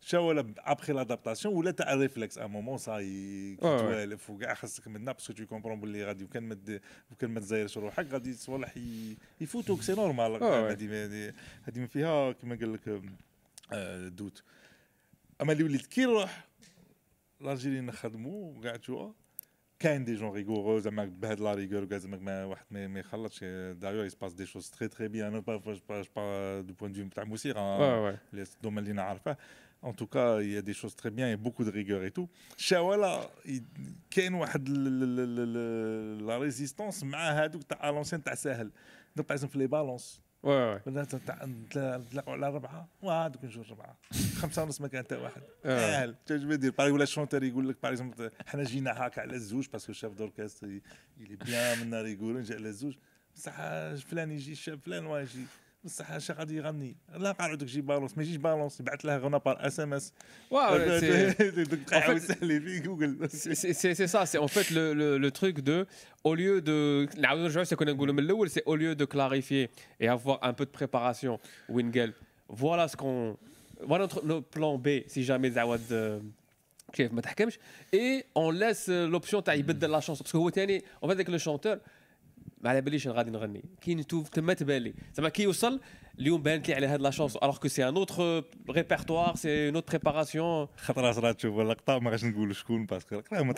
[0.00, 5.32] شا ولا ابخي لادابتاسيون ولا تاع ريفلكس ان مومون صاي توالف وكاع خاصك منا باسكو
[5.32, 6.80] تو كومبرون باللي غادي وكان ما
[7.10, 8.74] وكان ما تزايرش روحك غادي صوالح
[9.40, 11.32] يفوتوك سي نورمال هذه
[11.64, 13.02] هذه ما فيها كما قال لك
[14.12, 14.42] دوت.
[15.42, 16.48] أما اللي وليت كي نروح
[17.40, 19.12] الالجيريين نخدموا كاع تشوا
[19.78, 23.44] كاين des gens rigoureux زعما بهاد la rigueur كاع زعما ما واحد ما يخلطش.
[23.74, 27.08] d'ailleurs il se passe des choses très très bien أنا pas pas du point de
[27.08, 29.36] تاع الموسيقى ال domaine اللي نعرفه.
[29.81, 31.71] En tout cas, il y a des choses très bien, il y a beaucoup de
[31.79, 32.29] rigueur et tout.
[32.57, 33.63] Shawala, il
[34.15, 34.29] y a
[36.29, 37.03] la résistance
[37.79, 38.71] à l'ancien تاع ساهل.
[39.15, 40.21] Donc par exemple les balances.
[40.43, 40.81] Ouais ouais.
[40.87, 43.97] نطلعوا على ربعه وهذوك نجوا ربعه
[44.37, 48.31] خمسه ونص مكان تاع واحد ساهل جو دير باغ ولا الشونتور يقول لك باغ اكزومبل
[48.47, 50.67] حنا جينا هكا على الزوج باسكو الشاف دوركستر
[51.17, 52.95] يلي بيان من نهار يقول نجي على الزوج
[53.35, 53.55] بصح
[53.95, 55.45] فلان يجي الشاب فلان واجي
[55.87, 59.67] بصح اش غادي يغني لا قاعد يجي بالونس ما يجيش بالونس يبعث لها غنى بار
[59.67, 60.13] اس ام اس
[63.97, 65.85] c'est ça c'est en fait le, le, le truc de
[66.23, 67.07] au lieu de
[68.53, 69.69] c'est au lieu de clarifier
[69.99, 71.39] et avoir un peu de préparation
[71.69, 72.13] Wingel
[72.47, 73.37] voilà ce qu'on
[73.89, 76.21] voilà notre, notre plan B si jamais Zawad
[76.93, 77.59] كيف ما تحكمش
[77.95, 81.29] et on laisse l'option تاع يبدل la chanson parce que هو ثاني en fait avec
[81.29, 81.77] le chanteur
[82.60, 83.64] ما على باليش غادي نغني.
[83.80, 84.94] كاين تما تبان لي.
[85.14, 85.80] زعما كي يوصل
[86.18, 89.74] اليوم بانت لي على هاد la chance alors que c'est un autre répertoire c'est une
[89.74, 93.52] autre préparation خاطر صرات تشوف اللقطة ما غاديش نقول شكون parce que ما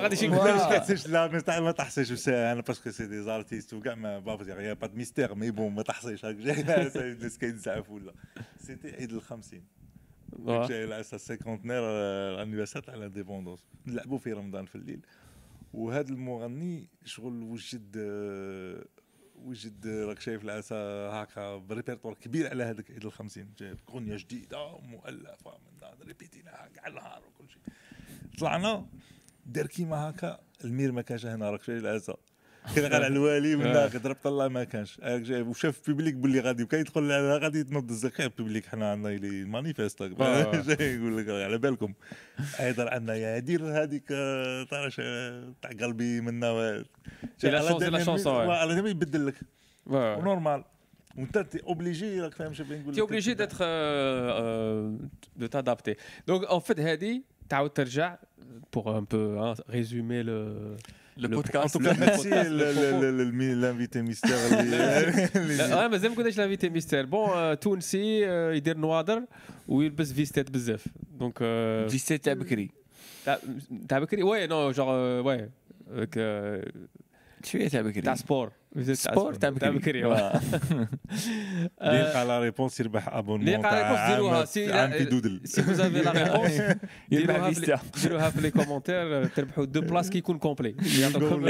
[0.00, 4.72] غاديش نقول لا ما تحصيش أنا parce que c'est des artistes وكاع ما pas y
[4.72, 8.14] a pas de mystère mais bon ما تحصيش الناس كينزعف ولا.
[8.58, 9.64] c'était عيد الخمسين
[10.46, 15.00] جاي العسى cinquantenaire l'anniversaire تاع l'indépendance نلعبوا في رمضان في الليل.
[15.74, 17.96] وهذا المغني شغل وجد
[19.36, 20.74] وجد راك شايف العسى
[21.12, 23.52] هكا بريبرتوار كبير على هذاك عيد الخمسين.
[23.58, 27.62] جايب أغنية جديدة مؤلفة من répét يناها كاع النهار وكل شيء.
[28.38, 28.86] طلعنا
[29.46, 32.14] دار كيما هكا ال maire ما كانش هنا راك شايف العسى
[32.76, 35.00] كان على الوالي من داخل ضربت الله ما كانش.
[35.30, 40.02] وشاف بيبليك باللي غادي وكان يدخل غادي تنوض الزكاه بيبليك حنا عندنا لي مانيفيست
[40.68, 41.94] جاي يقول لك على بالكم.
[42.60, 44.08] يهضر عندنا يا دير هذيك
[44.70, 44.96] تعرف
[45.62, 46.84] تاع قلبي منا.
[47.42, 47.58] لا
[48.60, 49.34] على دائما يبدل لك.
[49.86, 50.64] نورمال
[51.18, 53.56] وانت تي اوبليجي راك فاهم شنو نقول تي اوبليجي ديتر
[55.36, 55.94] دو تادابتي
[56.26, 58.18] دونك اون فيت هذه تعاود ترجع
[58.72, 60.76] بور ان بو ريزومي لو
[61.17, 61.75] le, podcast.
[61.75, 62.29] En tout cas, merci
[63.63, 64.39] l'invité mystère.
[65.73, 67.05] اه مازال ما كناش l'invité mystère.
[67.05, 68.21] بون تونسي
[68.57, 69.23] يدير نوادر
[69.67, 70.85] ويلبس فيستات بزاف
[71.19, 71.37] دونك
[71.89, 72.71] فيستات تاع بكري
[73.89, 74.87] تاع بكري وي نو جور
[75.25, 75.49] وي
[77.43, 78.51] شويه تاع بكري تاع سبور
[78.91, 80.39] سبور تاع بكري اللي
[81.81, 86.61] يلقى لا ريبونس يربح ابونمون تاع ديروها سي عام دودل سي فوزافي لا ريبونس
[87.09, 91.45] ديروها في ديروها في لي كومونتير تربحوا دو بلاص كي يكون كومبلي يعطوكم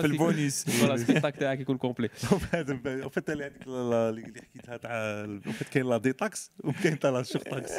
[0.00, 5.88] في البونيس فوالا سبيكتاك تاعك يكون كومبلي وفات اللي هذيك اللي حكيتها تاع وفات كاين
[5.88, 7.72] لا دي تاكس وكاين تاع لا شوف تاكس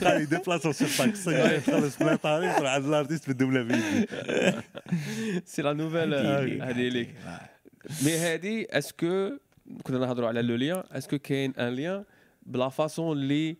[0.00, 4.08] خلي ديبلاسون سير تاكسي يخلص بلا طريق عند الارتيست في الدوله فيدي
[5.44, 6.14] سي لا نوفيل
[6.62, 7.14] هذه ليك
[8.04, 9.30] مي هذه اسكو
[9.82, 12.04] كنا نهضروا على لو ليان اسكو كاين ان ليان
[12.46, 13.56] بلا فاسون اللي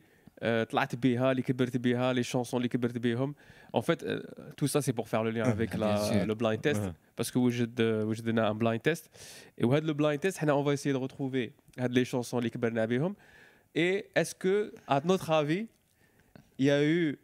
[0.70, 3.34] طلعت بها اللي كبرت بها لي شونسون اللي كبرت بهم
[3.76, 4.20] En fait, euh,
[4.57, 6.82] tout ça, c'est pour faire le lien avec la, le blind test.
[7.16, 9.11] Parce que وجد وجدنا un blind test.
[9.59, 13.16] Et وهذا le blind test, on va essayer de retrouver les chansons اللي كبرنا بهم.
[13.76, 15.66] Et est-ce que, à notre avis,
[16.59, 17.18] il y a eu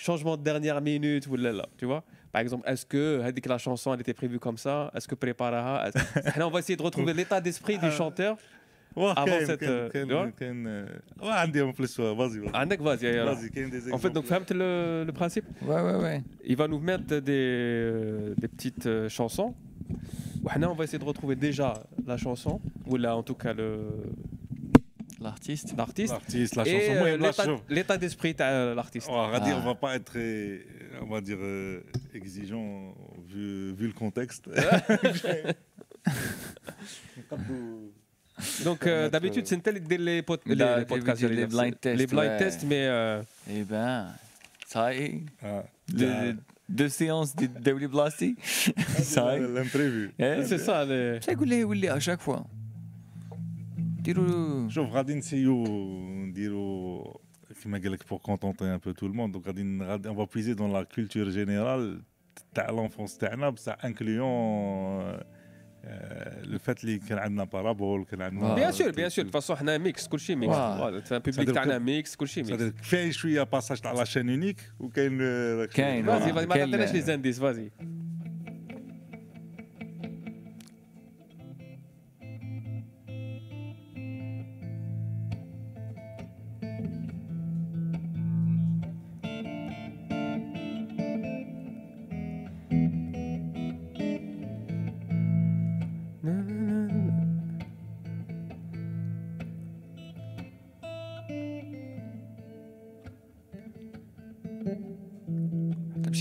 [0.00, 2.02] changement de dernière minute ou là, tu vois.
[2.32, 4.90] Par exemple est-ce que la chanson elle était prévue comme ça?
[4.94, 8.36] Est-ce que prépara est on va essayer de retrouver l'état d'esprit du chanteur
[8.96, 9.62] avant cette
[12.82, 15.44] vas-y en fait donc le, le principe.
[15.62, 16.22] Ouais ouais ouais.
[16.44, 19.54] Il va nous mettre des, euh, petites euh, chansons.
[20.44, 21.74] On va essayer de retrouver déjà
[22.06, 23.80] la chanson ou là en tout cas le
[25.20, 25.74] L'artiste.
[25.76, 26.12] L'artiste.
[26.12, 26.78] L'artiste, la chanson.
[26.78, 29.06] Euh, l'état d'esprit de euh, l'artiste.
[29.10, 30.16] On va dire, on va pas être,
[31.02, 31.82] on va dire, euh,
[32.14, 32.94] exigeant
[33.28, 34.48] vu, vu le contexte.
[38.64, 41.98] Donc d'habitude, c'est tel les, les, podcasts, les, blind tests.
[41.98, 42.88] Les blind tests, mais.
[43.50, 44.06] Eh ben,
[44.66, 45.20] ça y est.
[45.42, 45.64] Ah,
[46.66, 48.36] deux séances de Daily Blasty.
[49.02, 49.48] ça y est.
[49.48, 50.14] L'imprévu.
[50.18, 50.86] C'est ça.
[51.20, 52.46] C'est à chaque fois.
[53.99, 55.63] ديروا شوف غادي نسيو
[56.25, 57.17] نديروا
[57.63, 60.73] كما قال لك بور كونتونتي ان بو تو الموند دونك غادي غادي اون بيزي دون
[60.73, 62.01] لا كولتور جينيرال
[62.55, 65.19] تاع لونفونس تاعنا بصح انكليون
[66.43, 70.07] لو فات اللي كان عندنا بارابول كان عندنا بيان سور بيان سور فاسون حنا ميكس
[70.07, 70.55] كلشي ميكس
[71.11, 75.17] البيبليك تاعنا ميكس كلشي ميكس كفايه شويه باساج تاع لا شين يونيك وكاين
[75.65, 77.71] كاين فازي ما عطيناش لي زانديس فازي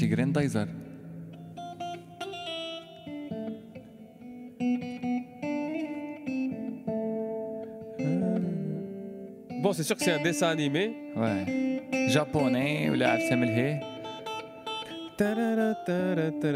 [0.07, 0.67] Grandizer.
[9.61, 10.95] Bon, c'est sûr que c'est un dessin animé.
[11.15, 11.83] Ouais.
[12.07, 13.79] Japonais, ou la Samilhe.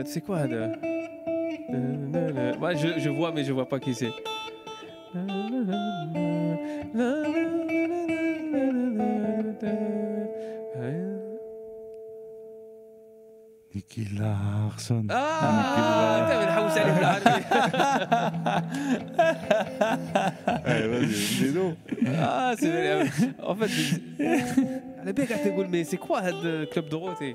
[0.06, 0.72] C'est quoi là?
[2.58, 4.12] Moi, je, je vois, mais je vois pas qui c'est.
[14.92, 17.44] لارسون آه أنت بنحوس عليه بالعربي
[21.06, 21.74] نزيدو
[22.08, 22.72] آه سي
[25.00, 27.34] على بالك قاعد تقول مي سي كوا هاد كلوب دروتي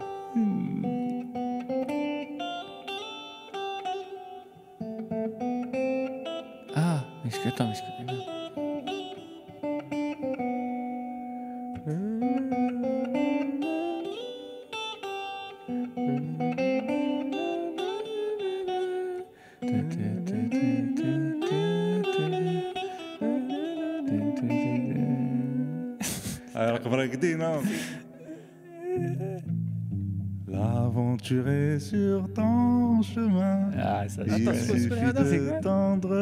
[34.37, 36.13] Il suffit de tendre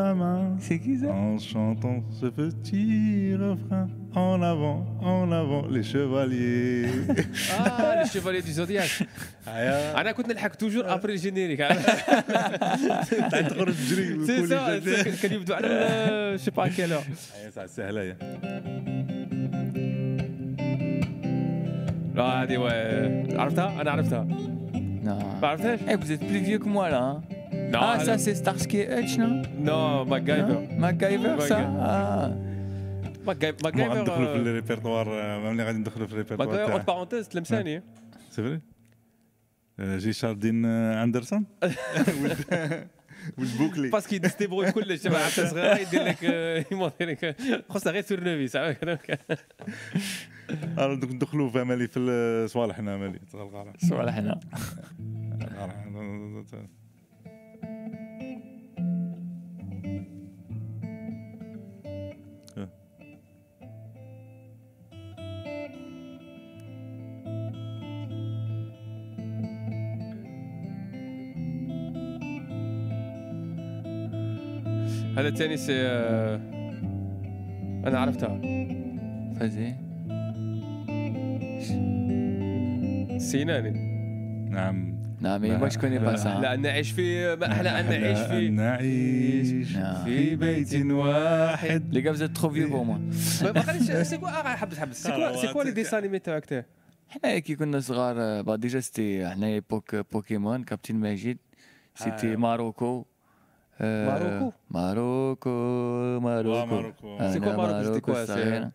[0.00, 3.86] la main C'est qui ça en chantant ce petit refrain.
[4.30, 4.80] En avant,
[5.14, 6.86] en avant, les chevaliers.
[7.60, 8.88] اه لي شيفالي دي زودياك
[9.96, 15.14] انا كنت نلحق توجور ابري الجينيريك تعال تخرج تجري سي وكل سا جديد.
[15.22, 16.96] كان يبدو على شي با كيلو
[17.40, 18.16] أيوة، صح، سهله هي.
[22.14, 24.26] لا هذه و- عرفتها انا عرفتها
[25.04, 25.08] Non.
[25.42, 27.00] ما عرفتهاش Eh, vous êtes plus vieux que moi là.
[27.08, 27.20] hein
[27.73, 32.49] Non, ah, ça c'est Starsky et Hutch, non نو ماكايفر Non MacGyver, ça Ah.
[33.25, 35.09] ماكايفر مو غندخلوا في ماكايفر الريبرتوار
[35.53, 37.83] ملي غادي ندخلوا في ماكايفر الريبرتوار اون تاع بارونتيز تلمساني
[38.29, 38.61] سي فري
[39.97, 41.45] جي شاردين اندرسون
[42.21, 42.87] ولد-
[43.37, 46.23] ولد بوكلي باسكو يديستيبروي كلش تبع عبد صغيره يدير لك
[46.71, 47.35] يموت لك
[47.69, 48.03] خصها غير
[48.57, 49.19] عرفت هذاك
[50.77, 53.73] آه، دوك ندخلوا في مالي في صوالحنا مالي تغلغالة.
[75.17, 75.73] هذا الثاني سي
[77.87, 78.41] أنا عرفتها.
[79.39, 79.73] Vas-y.
[83.17, 83.71] سيناني.
[84.49, 84.98] نعم.
[85.21, 86.29] Je connais pas ça.
[86.37, 86.41] hein.
[86.41, 90.03] لا نعيش في ما أحلى أن نعيش في نعيش Non.
[90.05, 92.97] في بيت واحد Les gars, vous êtes trop vieux pour moi.
[93.43, 96.45] ما ما خليش c'est quoi حبس حبس c'est quoi c'est quoi les dessins animés تاعك
[96.45, 96.65] تاع
[97.09, 101.37] حنا كي كنا صغار bah déjà c'était حنا époque بوكيمون كابتن ماجد
[101.95, 103.05] c'était ماروكو
[103.81, 105.49] ماروكو؟ ماروكو
[106.19, 108.71] ماروكو سي كوا ماروكو؟ ماروكو كوا؟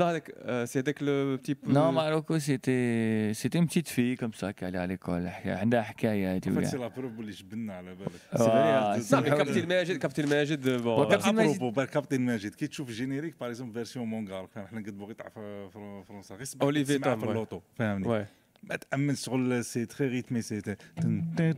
[0.00, 1.54] Non, euh, c'est avec le petit.
[1.76, 5.26] Non, Marocco, c'était c'était une petite fille comme ça qui allait à l'école.
[5.46, 6.68] عندها حكاية هادي فهمت وياه.
[6.70, 10.78] سي لا بروف اللي جبنا على بالك آه، Non, mais Captain Majid, Captain Majid, euh,
[10.84, 10.96] bon.
[10.96, 11.40] Bon, Captain- Majid.
[11.40, 15.18] ابروبو بار كابتن ماجد كي تشوف جينيريك باغ اكزومبل فيرسيون مونغال فاهم حنا قد بغيت
[15.18, 17.26] تعرف فر- فرنسا غير تسمعها توم، في.
[17.28, 18.26] اللوطو فاهمني.
[18.62, 20.62] ما تامن شغل سي تري ريتمي سي
[21.04, 21.56] اوليف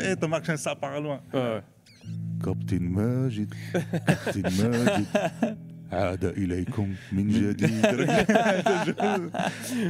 [0.00, 1.62] اي تماك سا باغ لوان Ouais.
[2.44, 3.54] كابتن ماجد
[4.06, 5.06] كابتن ماجد
[5.92, 7.70] عاد إليكم من جديد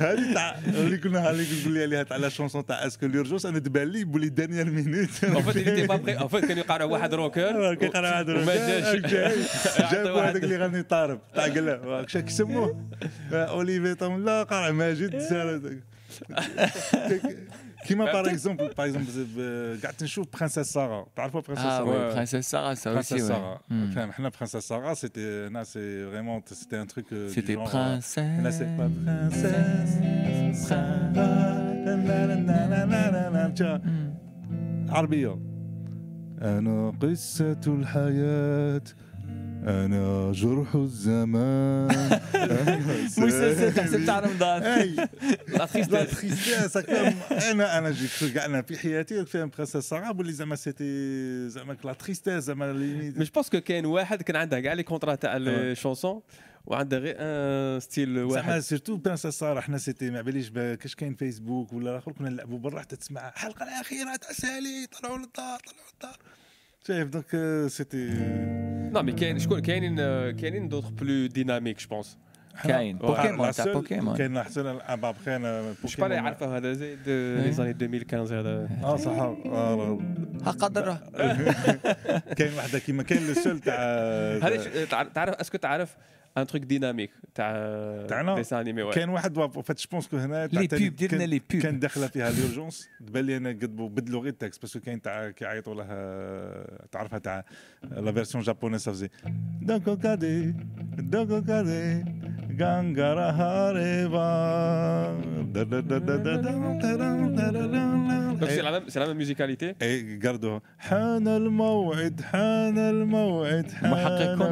[0.03, 3.59] هذه تاع اللي كنا اللي تقول لي عليها تاع لا شونسون تاع اسكو ليرجونس أنا
[3.59, 6.17] تبان لي بولي دانيال مينوت fait, il était pas prêt.
[6.25, 8.55] En fait, كان يقرا واحد روكر كيقرا واحد وما
[8.97, 8.97] جاش.
[9.93, 12.89] جابوا هذاك اللي غادي يطارب تاع قلا شاك يسموه
[13.33, 15.15] اوليفي توم لا قرا ماجد
[17.88, 22.48] كيما باغ اكزومبل باغ اكزومبل قعدت نشوف برانسيس سارا تعرفوا برانسيس Ah سارا ouais, Princesse
[22.48, 23.28] Sarah, ça aussi, Princesse ouais.
[23.28, 23.60] Sarah.
[23.70, 23.96] Hmm.
[23.96, 28.20] فاهم حنا برانسيس سارا سيتي هنا سي فريمون سيتي ان تروك C'était Princesse.
[28.20, 31.54] هنا سي با برانسيس سارا
[34.90, 35.40] عربية
[36.42, 38.82] أنا قصة الحياة
[39.69, 41.89] أنا جرح الزمان.
[43.19, 44.63] مسلسل تحسب تاع رمضان.
[45.49, 46.77] لا تريستيس
[47.33, 51.93] أنا أنا جيت كاع أنا في حياتي فاهم برانسيس سارا بولي زعما سيتي زعما لا
[51.93, 55.75] تريستيس زعما مي جو بونس كو كاين واحد كان عنده كاع لي كونترا تاع لي
[55.75, 55.79] Ouais.
[55.79, 56.23] شونسون
[56.67, 58.59] وعنده غير ان ستيل زعما واحد.
[58.59, 62.59] سيرتو برانسيس سارا حنا سيتي ما باليش با- كاش كاين فيسبوك ولا الآخر كنا نلعبوا
[62.59, 66.19] برا حتى تسمع الحلقة الأخيرة تاع سالي طلعوا للدار طلعوا للدار.
[66.89, 68.09] شايف دونك آه، سيتي
[68.93, 69.97] نو مي كاين شكون كاينين
[70.37, 72.19] كاينين دوطخ بلو ديناميك جو بونس
[72.65, 77.71] كاين بوكيمون تاع بوكيمون كاين حتى بخير أنا مش بالي عارفه هذا زي لي زاني
[77.71, 79.99] 2015 هذا آه صح آه،
[80.43, 81.03] ها قدره
[82.37, 85.97] كاين واحدة كيما كاين لو سول تاع تعرف اسكو تعرف
[86.37, 87.53] ان تروك ديناميك تاع
[88.09, 88.95] تاعنا؟ ديسان انيمي ouais.
[88.95, 92.31] كاين واحد فات جبونس كو هنا تاع لي ديرنا كان- لي بيب كان داخله فيها
[92.31, 97.45] ليرجونس تبان لي أنا قد بدلوا غير التكست باسكو كاين تاع كيعيطوا لها تعرفها تاع
[97.83, 99.09] لا فيرسيون جابونيز فازي
[99.63, 100.55] دوكو كادي
[100.99, 102.05] دوكو كادي
[102.61, 104.29] غانغارا هاريبا
[108.63, 109.75] la même, c'est la même musicalité.
[109.83, 114.43] اي قردوها حان الموعد حان الموعد حان محقق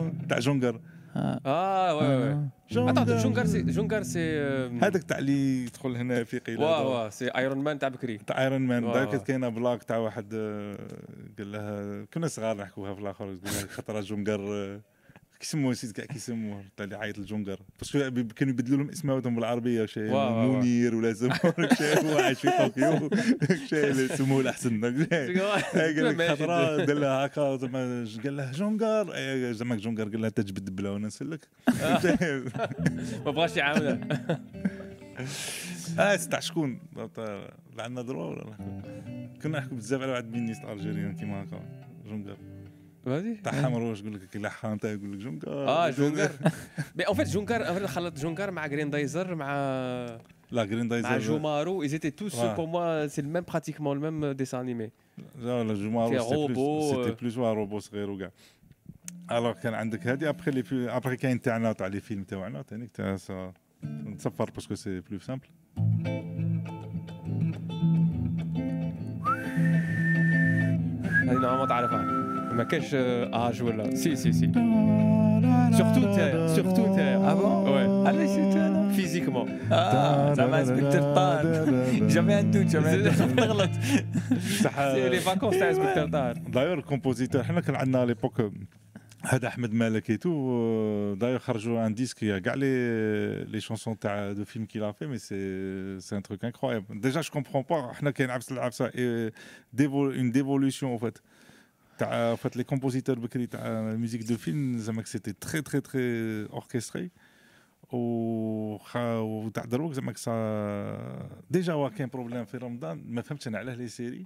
[0.00, 0.80] موعدنا تاع جونجر
[1.14, 2.34] Ah ouais ouais.
[2.74, 2.90] ouais.
[2.90, 7.10] Attends, Jungar c'est Jungar c'est euh, هذاك تاع اللي يدخل هنا في قيل واو واو
[7.10, 8.18] c'est Iron Man تاع بكري.
[8.18, 8.92] تاع ايرون مان.
[8.92, 10.76] داك كانت كاينة بلاك تاع واحد آه،
[11.38, 14.80] قال لها كنا صغار نحكوها في الآخر قال لها خطرة Jungar آه،
[15.40, 17.98] كيسموه نسيت كاع كيسموه تاع اللي عيط ال Jungar parce que
[18.36, 21.34] كانوا يبدلوا لهم اسماء بالعربية شي منير ولا سموه
[21.78, 23.10] شي واحد في طوكيو.
[23.68, 24.80] شي اللي سموه الأحسن.
[24.84, 25.00] قال
[26.18, 29.12] لك خطره دار لها هكا زعما قال له Jungar.
[29.52, 31.48] زعما Jungar قال لها تجبد بلا وأنا نسلك.
[33.24, 34.00] ما بغاش يعاونها.
[35.98, 36.80] آه تاع شكون؟
[37.78, 38.56] عندنا دروا ولا
[39.42, 41.60] كنا نحكوا بزاف على واحد مينيست ألجيريان كيما هكا
[42.06, 42.36] جونجر.
[43.06, 46.30] هذه تاع حمر واش يقول لك لحان تاع يقول لك جونكار آه جونكار
[46.96, 49.46] مي اون فيت جونكار خلط جونكار مع جرين دايزر مع
[50.50, 54.00] لا جرين دايزر مع جومارو ils étaient tous pour moi c'est le même pratiquement le
[54.00, 54.90] même dessin animé.
[55.38, 58.30] لا لا جومارو سيتي بلوس روبو صغير وكاع
[59.30, 63.16] الوغ كان عندك هذه ابخي لي ابخي كاين تاعنا تاع لي فيلم تاعنا ثاني تاع
[63.84, 65.48] نتصفر باسكو سي بلو سامبل
[71.30, 72.29] هذه نوعا ما تعرفها.
[72.51, 74.51] ما كاش اج ولا سي سي سي
[75.77, 79.59] سورتو نتايا سورتو نتايا اه بون وي علاش سيتو انا فيزيكمون
[80.35, 81.65] زعما سبكتر طار
[82.07, 83.69] جامي ندوت جامي تغلط
[84.63, 88.41] صح لي فاكونس تاع سبكتر طار دايور الكومبوزيتور حنا كان عندنا ليبوك
[89.27, 94.31] هذا احمد مالك اي تو داير خرجوا ان ديسك يا كاع لي لي شونسون تاع
[94.31, 97.93] دو فيلم كي لا في مي سي سي ان تروك انكرويابل ديجا جو كومبرون با
[97.93, 98.91] حنا كاين عبس العبسه
[99.79, 101.17] اون ديفولوسيون فات
[102.01, 107.09] En fait, les compositeurs de la musique de film, c'était très, très, très orchestré.
[107.91, 108.79] Ou
[110.15, 110.35] ça.
[111.49, 114.25] Déjà, il y a un problème في رمضان ما فهمتش انا علاه لي سيري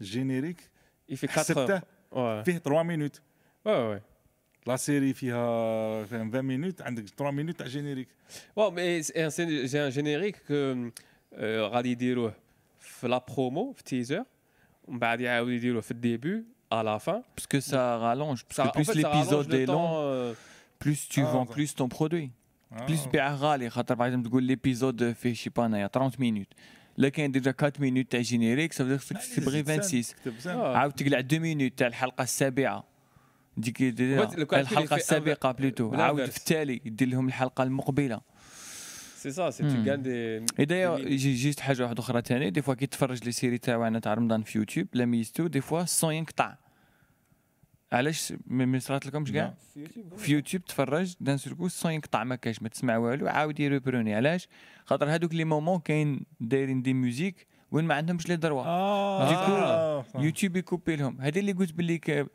[0.00, 0.70] جينيريك
[1.10, 1.82] il fait 4
[2.14, 3.20] heures فيه 3 minutes
[3.66, 4.00] ouais ouais
[4.66, 8.08] لا سيري فيها 20 minutes عندك 3 minutes تاع جينيريك
[8.56, 10.90] واو مي جي ان جينيريك كو
[11.42, 12.34] غادي يديروه
[12.78, 14.24] في لا برومو في تيزر
[14.84, 17.22] ومن بعد يعاودوا يديروه في الديبي à la fin.
[17.36, 18.44] Parce que ça rallonge.
[18.44, 20.34] Parce ça, que plus l'épisode est long, euh...
[20.78, 22.30] plus tu ah, vends plus ton produit.
[22.74, 22.86] Ah.
[22.86, 26.54] Plus غالي خاطر par exemple تقول l'épisode fait je sais pas 30 minutes.
[26.98, 30.04] là كاين ديجا 4 minutes تاع جينيريك ça veut dire خصك تبغي 26
[30.46, 32.84] عاود تقلع 2 minutes تاع الحلقه السابعه
[33.56, 33.82] ديك
[34.52, 38.20] الحلقه السابقه بلوتو عاود في التالي يدير لهم الحلقه المقبله
[39.17, 42.73] سي سا سي تو غان دي اي دايوغ جيت حاجة واحدة أخرى ثاني دي فوا
[42.73, 46.55] كي تفرج لي سيري تاعنا تاع رمضان في يوتيوب لا ميزتو دي فوا الصون ينقطع
[47.91, 49.53] علاش ما صرات لكمش كاع
[50.17, 54.47] في يوتيوب تفرج دان سوركو الصون ينقطع ما كاش ما تسمع والو عاود يريبروني علاش
[54.85, 60.55] خاطر هذوك لي مومون كاين دايرين دي ميوزيك وين ما عندهمش لي دروا ديكو يوتيوب
[60.55, 62.25] يكوبي لهم هذه اللي قلت باللي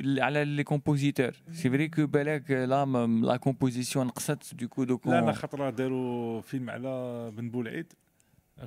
[0.00, 2.84] على لي كومبوزيتور سي فري كو بالك لا
[3.22, 5.70] لا كومبوزيسيون نقصت دوكو دوكو لا لا خطرة.
[5.70, 7.92] داروا فيلم على بن بولعيد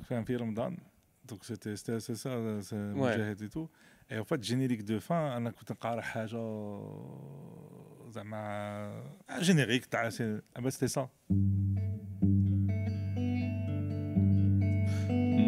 [0.01, 0.78] فاهم في رمضان.
[1.26, 3.67] دونك سيتي سي سا مجاهد اي تو
[4.11, 6.38] اي فات جينيريك دو فان أنا كنت نقارح حاجة
[8.09, 9.03] زعما
[9.39, 10.09] جينيريك تاع
[10.59, 11.09] بس سي سا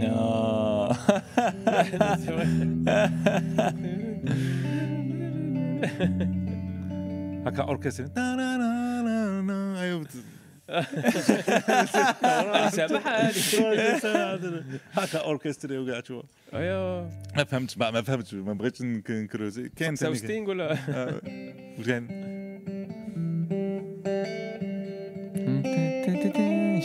[0.01, 0.87] نو
[7.47, 8.07] هكا اوركسترا
[12.69, 13.31] سامح
[14.93, 16.23] هكا اوركستري وكاع شو
[16.53, 20.77] ايوا ما فهمتش ما فهمتش ما بغيتش نكروزي كاين ستينغ ولا
[21.85, 22.07] كاين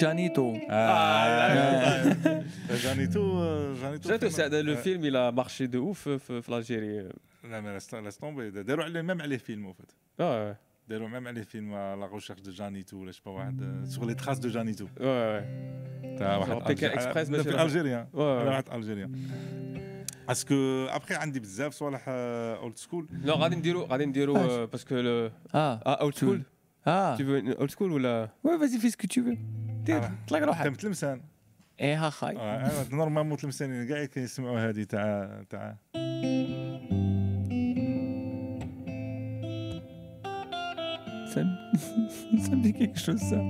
[0.00, 0.56] جانيتو
[2.84, 7.08] جانيتو جانيتو سعد لو فيلم إلى مارشي دو اوف في الجيري
[7.52, 10.56] لا ما لاس تومبي داروا عليه ميم عليه فيلم وفات آه
[10.88, 14.48] داروا ميم عليه فيلم لا ريشيرش دو جانيتو ولا شبا واحد سوغ لي تراس دو
[14.48, 19.10] جانيتو آه تاع واحد بيكا اكسبريس في الجيريا واحد الجيريا
[20.28, 20.54] parce que
[20.90, 25.78] après عندي بزاف صوالح old school non غادي نديرو غادي نديرو parce que آه آه
[26.00, 26.42] old school
[26.86, 29.36] آه tu veux old school ولا oui vas-y fais ce que tu veux.
[29.84, 31.22] دير طلق روحك انت متلمسان
[31.80, 32.34] إيه ها خاي
[32.92, 35.76] normalement تلمسانين كاع كيسمعوا هذه تاع تاع
[41.75, 43.41] Ça, ça me dit quelque chose, ça.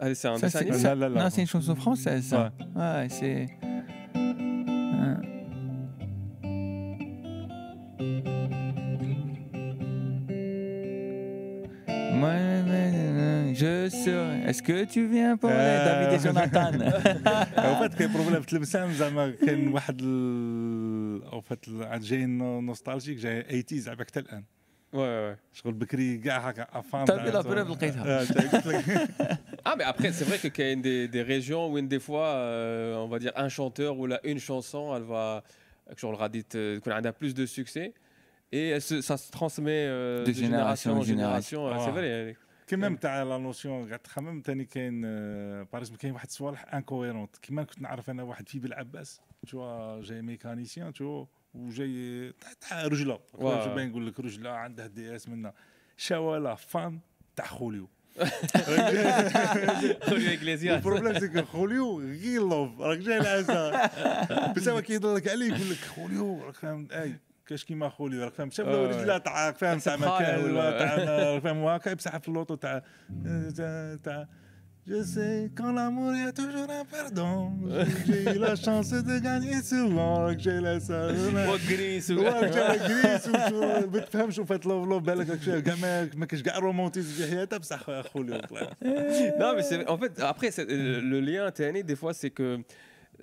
[0.00, 2.52] Allez, c'est un dessin animé Non, c'est une chanson française, ça.
[2.74, 3.46] Ouais, ouais c'est.
[13.62, 14.48] Je serai.
[14.48, 16.72] Est-ce que tu viens pour les David et Jonathan
[17.56, 20.02] En fait, كاين بروبليم في تلمسان زعما كاين واحد
[21.32, 24.44] او فات جاي نوستالجيك جاي 80 زعما حتى الان
[24.92, 28.24] وي وي شغل بكري كاع هكا افان طيب لا بروف لقيتها
[29.64, 33.04] Ah, mais après, c'est vrai qu'il y a des, des régions où, des fois, euh,
[33.04, 35.44] on va dire, un chanteur ou là, une chanson, elle va,
[35.96, 37.92] شغل غادي تكون عندها بلوس دو سوكسي
[38.54, 39.88] اي سا se transmet
[40.26, 42.36] de génération en génération سي فري
[42.66, 45.00] كيما تاع لا نوسيون قاعد تخمم ثاني كاين
[45.64, 50.93] باغ كاين واحد الصوالح انكويرونت كيما كنت نعرف انا واحد في بالعباس تو جاي ميكانيسيان
[50.93, 55.53] تو وجاي تاع رجله باين نقول لك رجله عنده دي اس منا
[55.97, 56.99] شوالا فان
[57.35, 57.89] تاع خوليو
[60.03, 63.89] خوليو اكليزياس البروبليم سي خوليو غير لوف راك جاي العسى
[64.55, 67.15] بس هو كيهضر لك عليه يقول لك خوليو راك فاهم اي
[67.45, 71.89] كاش كيما خوليو راك فاهم شاف رجله تاع فاهم تاع مكان ولا تاع فاهم هكا
[71.89, 72.83] يمسح في اللوطو تاع
[74.03, 74.27] تاع
[74.86, 77.52] Je sais quand l'amour y a toujours un perdant.
[78.06, 80.34] J'ai eu la chance de gagner souvent.
[80.34, 81.14] Que j'ai la salle.
[81.48, 83.28] وجريس جريس
[83.86, 85.74] بتفهمش وفات لوف لوف بالك كاع
[86.16, 88.42] ما كاش كاع رومانتيزم في حياتها بصح خولي
[89.38, 92.58] Non, mais c'est en fait après le lien تاني des fois c'est que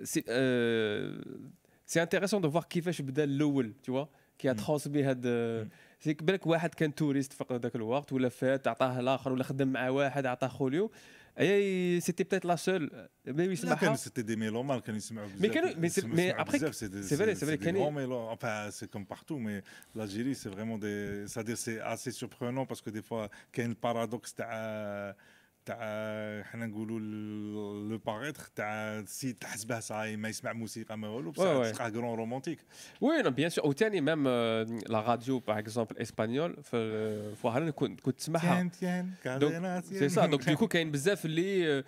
[0.03, 1.19] c'est euh,
[1.86, 4.07] c'est intéressant de voir كيفاش بدا الاول tu vois
[4.41, 5.67] qui a transmis هاد
[5.99, 9.89] سيك بالك واحد كان توريست فقط ذاك الوقت ولا فات عطاه الاخر ولا خدم مع
[9.89, 10.91] واحد عطاه خوليو
[11.37, 12.91] c'était peut-être la seule.
[12.93, 13.57] Euh, mais oui,
[13.97, 17.57] c'était des mélomanes quand ils se Mais, mais, mais après, c'est vrai, c'est vrai.
[17.57, 18.28] Des grands mélomanes.
[18.30, 19.62] Enfin, c'est comme partout, mais
[19.95, 21.26] l'Algérie, c'est vraiment des.
[21.26, 24.35] C'est-à-dire, c'est assez surprenant parce que des fois, il y a un paradoxe.
[25.66, 25.76] تاع
[26.42, 27.00] حنا نقولوا
[27.88, 32.58] لو باغيتر تاع سي تحسبه صاي ما يسمع موسيقى ما والو بصح تلقاه كرون رومانتيك
[33.00, 34.28] وي بيان سور وثاني ميم
[34.88, 38.70] لا راديو باغ اكزومبل اسبانيول في وهران كنت كنت تسمعها
[39.80, 41.84] c'est ça donc du coup كاين بزاف اللي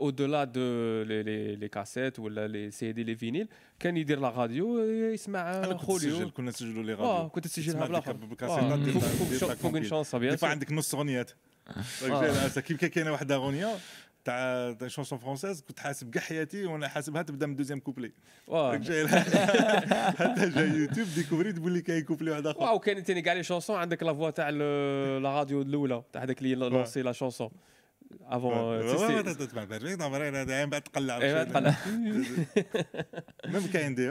[0.00, 0.60] au-delà de
[1.02, 6.82] les cassettes ولا les CD les vinyles كان يدير la radio يسمع خوليو كنا نسجلوا
[6.82, 8.16] les radios كنت تسجلها بالاخر
[9.54, 11.30] فوق chanson عندك نص اغنيات
[12.60, 13.76] كيف كاينة واحد أغنية
[14.24, 18.12] تاع chanson française كنت حاسب كاع حياتي وأنا حاسبها تبدأ من deuxième couplet
[20.18, 22.60] حتى جاي YouTube découvrir تقول لي كاين كوبلي واحد آخر.
[22.62, 26.42] واو كاين ثاني كاع les chansons عندك la voix تاع la radio الاولى تاع هذاك
[26.42, 27.50] اللي lançait la chanson
[28.22, 28.52] avant
[28.88, 29.64] تسمع
[31.24, 31.48] بعد.
[31.48, 31.74] تقلع
[33.52, 34.10] même كاين دي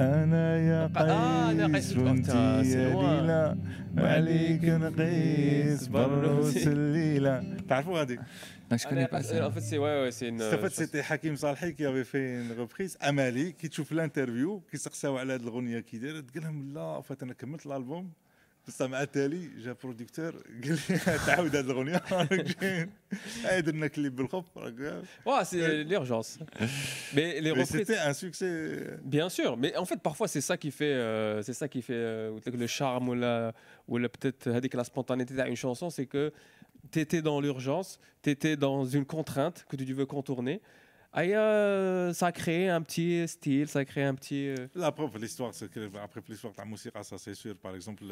[0.00, 2.30] أنا يا قيس وأنت
[3.98, 7.56] وعليك نقيس بروس الليلة.
[7.68, 8.18] تعرفوا هذه
[8.72, 9.78] مشكلة بس أنا قفت سي
[10.28, 15.32] استفدت سيتي حكيم صالحي كي افي في ريبريز أمالي كي تشوف الانترفيو كي سقساو على
[15.34, 18.10] هذه الاغنية كي دارت قال لهم لا فات أنا كملت الألبوم.
[18.67, 20.31] بس مع التالي جا بروديكتور
[20.63, 22.89] قال لي تعاود هذه الاغنيه راك
[23.65, 26.39] درنا كليب بالخف راك Ouais, c'est l'urgence.
[27.15, 27.71] Mais les reprises.
[27.71, 28.53] C'était un succès.
[29.03, 31.93] Bien sûr, mais en fait, parfois, c'est ça qui fait, euh, c'est ça qui fait
[31.93, 33.53] euh, le charme ou la,
[33.87, 36.31] ou la peut-être la spontanéité d'une chanson, c'est que
[36.91, 40.61] tu étais dans l'urgence, tu étais dans une contrainte que tu veux contourner.
[41.18, 44.48] Euh, ça a créé un petit style, ça a créé un petit.
[44.48, 44.68] Euh...
[44.74, 47.56] La preuve, l'histoire, c'est que après l'histoire de la musique, ça c'est sûr.
[47.56, 48.04] Par exemple,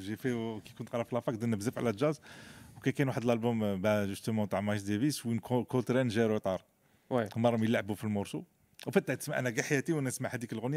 [0.00, 0.32] j'ai fait
[0.64, 2.20] qui كنت نقرا في لافاك درنا بزاف على الجاز
[2.76, 6.62] وكان كاين واحد الالبوم جوستومون تاع مايلز ديفيس وين كولترين جا روتار
[7.10, 8.42] هما راهم يلعبوا في المورسو
[8.86, 9.28] En fait,
[9.94, 10.02] on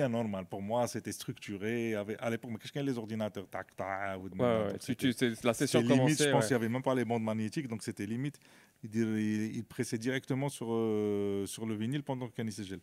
[0.02, 0.46] a normal.
[0.46, 1.94] Pour moi, c'était structuré.
[1.96, 3.48] À l'époque, mais qu'est-ce les ordinateurs?
[3.50, 4.20] Tac, tac,
[5.44, 7.84] La session limite, commençait, Je pense qu'il n'y avait même pas les bandes magnétiques, donc
[7.84, 8.40] c'était limite.
[8.84, 12.82] Il, pressait directement euh, sur, le vinyle pendant qu'il s'agit.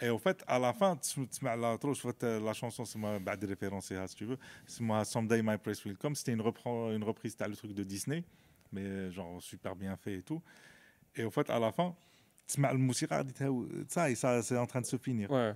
[0.00, 4.14] Et en fait, à la fin, euh, la chanson, c'est ma bah, de référence, si
[4.16, 4.38] tu veux.
[4.66, 6.16] C'est ma Someday My Prince Will Come.
[6.16, 8.24] C'était une, reprise, c'était le truc de Disney,
[8.72, 10.42] mais euh, genre super bien fait et tout.
[11.14, 11.94] Et en fait, à la fin,
[12.51, 13.33] تسمع الموسيقى غادي
[13.89, 15.55] صاي سي اون تران سو فينير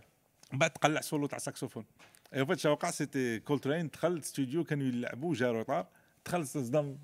[0.53, 1.85] بعد تقلع سولو تاع ساكسوفون
[2.33, 5.87] اي فات وقع سيتي كولترين دخل ستوديو كانوا يلعبوا جا روطار
[6.25, 6.97] دخل صدام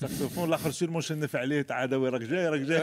[0.00, 2.78] ساكسوفون الاخر سيرمون شنف عليه تاع هذا وين راك جاي راك جاي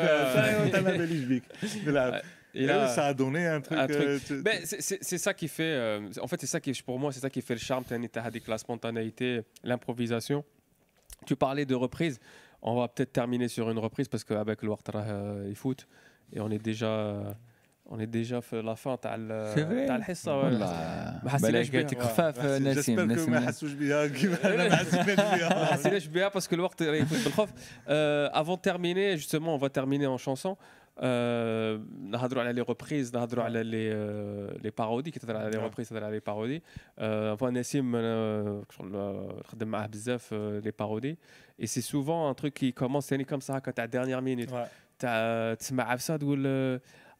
[0.63, 1.43] انت ما باليش بيك
[1.85, 2.21] نلعب
[2.55, 3.77] Et là, ça a donné un truc.
[3.77, 4.31] Un truc.
[4.31, 5.63] Euh, ben, c'est ça qui fait.
[5.63, 7.83] Euh, en fait, c'est ça qui, pour moi, c'est ça qui fait le charme.
[7.83, 10.43] Tu la spontanéité, l'improvisation.
[11.25, 12.17] Tu parlais de reprise.
[12.61, 15.85] On va peut-être terminer sur une reprise parce qu'avec le Wartara, euh, il fout
[16.33, 16.93] et on est déjà
[17.87, 19.15] On est déjà fait la fin تاع
[19.87, 25.49] تاع الحصه والله ما حسيناش بها خفاف نسيم نسيم ما حسوش بها كيما انا بها
[25.49, 27.49] ما حسيناش بها باسكو الوقت يفوت بالخوف
[27.87, 30.55] افون تيرميني جوستومون اون فا تيرميني اون شانسون
[32.11, 33.93] نهضروا على لي ريبريز نهضروا على لي
[34.63, 36.63] لي بارودي كي تهضر على لي ريبريز تهضر على لي بارودي
[37.37, 37.95] فوا نسيم
[38.81, 41.17] نخدم معاه بزاف لي بارودي
[41.61, 44.49] اي سي سوفون ان تروك كي كومونس ثاني كوم سا هكا تاع ديرنيير مينوت
[45.00, 46.46] تاع تسمع عفسة تقول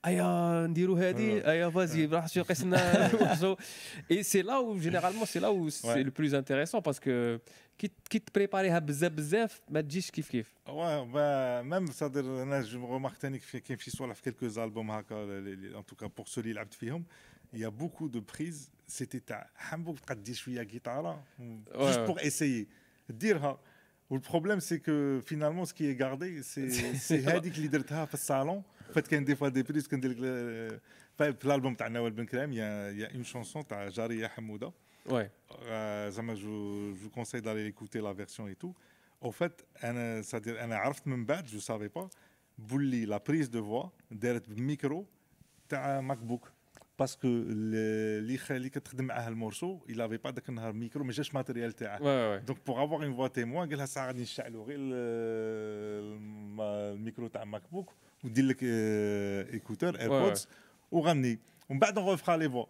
[0.07, 3.11] أيا نديرو هادي أيا فازي راح شي قسنا
[4.11, 7.39] اي سي لا و جينيرالمون سي لا و سي لو بلوز انتريسون باسكو
[7.78, 13.78] كي تبريباريها بزاف بزاف ما تجيش كيف كيف وا ميم صادر أنا جو ثاني كاين
[13.78, 17.05] شي صوالح في كيلكو زالبوم هكا ان توكا بور سو اللي لعبت فيهم
[17.52, 21.24] يا بوكو دو بريز سيتي تاع حمبوك تقد دير شوية جيتارا
[21.74, 22.69] جوست بور اسيي
[23.09, 23.61] ديرها
[24.11, 28.65] Le problème, c'est que finalement, ce qui est gardé, c'est Hadik qui l'a salon.
[28.89, 29.89] En fait, euh, ben il y a des fois des prises.
[31.45, 34.73] L'album de Nawal Ben Krem, il y a une chanson de Jaria Hamouda.
[35.09, 35.31] Ouais.
[35.65, 38.74] Euh, je, vous conseille d'aller écouter la version et tout.
[39.20, 40.57] Au fait, c'est-à-dire,
[41.47, 42.09] je ne savais pas.
[42.57, 45.07] Bouli, la prise de voix, derrière le micro,
[45.69, 46.43] t'as un MacBook.
[47.06, 51.35] Que اللي اللي كتخدم معاه ال morceau il avait pas ذاك النهار ميكرو ما جاش
[51.35, 51.98] matériel تاعه
[52.36, 54.78] donc pour avoir une voix témoin قال لها ساعه غادي نشعلوا غير
[56.93, 57.93] الميكرو تاع MacBook
[58.24, 60.48] ودير لك écouteurs AirPods
[60.90, 62.64] وغني ومن بعد on les voix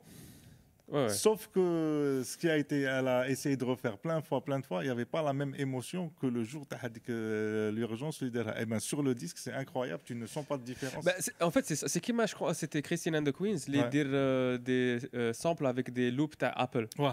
[1.09, 4.59] Sauf que ce qui a été, elle a essayé de refaire plein de fois, plein
[4.59, 6.67] de fois, il n'y avait pas la même émotion que le jour
[7.05, 10.63] que l'urgence lui Et ben sur le disque, c'est incroyable, tu ne sens pas de
[10.63, 11.05] différence.
[11.05, 14.59] Bah, en fait, c'est qui, je crois, c'était Christine and the Queens, les dire euh,
[14.59, 16.89] des euh, samples avec des loops Apple.
[16.99, 17.11] Ouais.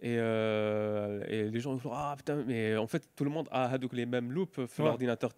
[0.00, 3.64] Et, euh, et, les gens disent ah putain mais en fait tout le monde a
[3.94, 5.32] les mêmes loops sur l'ordinateur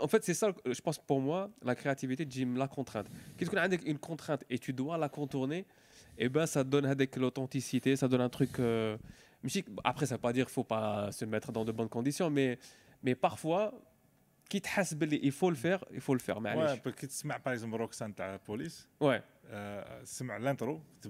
[0.00, 3.06] en fait c'est ça je pense pour moi la créativité Jim la contrainte
[3.36, 5.64] qu'est-ce qu'on a une contrainte et tu dois la contourner
[6.20, 8.58] et eh ben ça donne avec l'authenticité, ça donne un truc.
[8.58, 8.96] Euh,
[9.84, 11.88] après, ça ne veut pas dire qu'il ne faut pas se mettre dans de bonnes
[11.88, 12.58] conditions, mais,
[13.04, 13.72] mais parfois,
[14.48, 14.68] quitte
[15.00, 16.38] il faut le faire, il faut le faire.
[16.38, 18.88] Ouais, parce que tu par exemple Roxanne de la police.
[19.00, 19.22] Ouais.
[19.50, 19.84] Euh,
[20.40, 21.08] l'intro, tu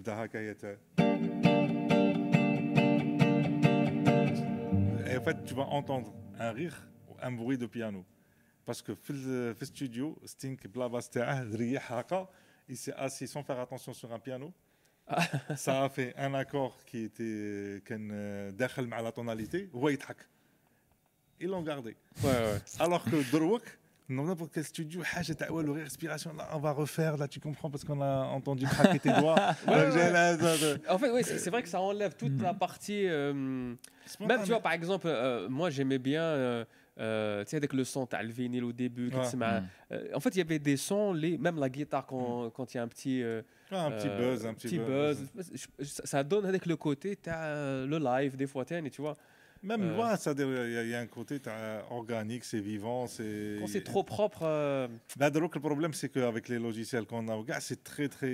[5.11, 8.05] Et en fait, tu vas entendre un rire ou un bruit de piano.
[8.67, 11.01] Parce que dans le studio, Sting, blabla,
[12.69, 14.53] il s'est assis sans faire attention sur un piano.
[15.56, 20.18] ça a fait un accord qui était كان داخل مع la tonalité هو يضحك
[21.42, 22.62] ils l'ont gardé ouais, ouais.
[22.80, 23.64] alors que دروك
[24.10, 27.40] dans n'importe quel studio حاجه تاع والو غير respiration là on va refaire là tu
[27.40, 29.36] comprends parce qu'on a entendu craquer tes doigts
[30.90, 33.34] en fait oui c'est vrai que ça enlève toute la partie euh,
[34.20, 36.66] même tu vois par exemple euh, moi j'aimais bien euh,
[36.99, 39.11] euh, tu sais, avec le son, tu as le vinyle au début.
[39.11, 39.37] Ouais.
[39.37, 39.69] Mm.
[39.93, 42.67] Euh, en fait, il y avait des sons, les, même la guitare, quand mm.
[42.71, 43.23] il y a un petit.
[43.23, 45.25] Euh, ah, un petit buzz, un petit, petit buzz.
[45.35, 46.03] buzz.
[46.05, 49.17] Ça donne avec le côté, tu as le live, des fois, tu vois.
[49.63, 50.15] Même euh, loin,
[50.83, 51.41] il y, a un côté
[51.91, 53.07] organique, c'est vivant.
[53.07, 54.43] Quand c'est trop propre.
[54.43, 54.89] Euh...
[55.17, 58.29] Bah, le problème, c'est qu'avec les logiciels qu'on a, c'est très, très.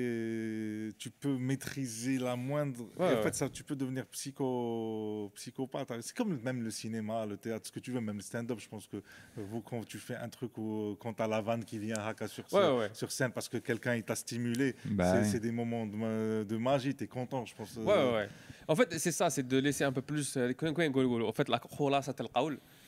[0.99, 2.87] Tu peux maîtriser la moindre.
[2.99, 5.31] en fait, ça, tu peux devenir psycho...
[5.35, 5.93] psychopathe.
[6.01, 8.59] C'est comme même le cinéma, le théâtre, ce que tu veux, même le stand-up.
[8.61, 9.03] Je pense que
[9.37, 12.29] vous, quand tu fais un truc où, quand tu as la vanne qui vient haka
[12.29, 12.45] sur,
[12.93, 17.05] sur scène parce que quelqu'un t'a stimulé, bah c'est des moments de, de magie, tu
[17.05, 17.77] es content, je pense.
[17.77, 18.29] Ouais, ouais, ouais.
[18.69, 20.37] En fait, c'est ça, c'est de laisser un peu plus.
[20.37, 21.61] Euh, en fait, la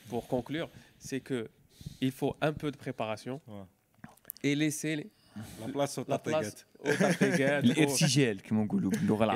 [0.09, 1.47] pour conclure, c'est que
[2.01, 3.41] il faut un peu de préparation
[4.43, 5.09] et laisser
[5.61, 7.87] la place au la place Et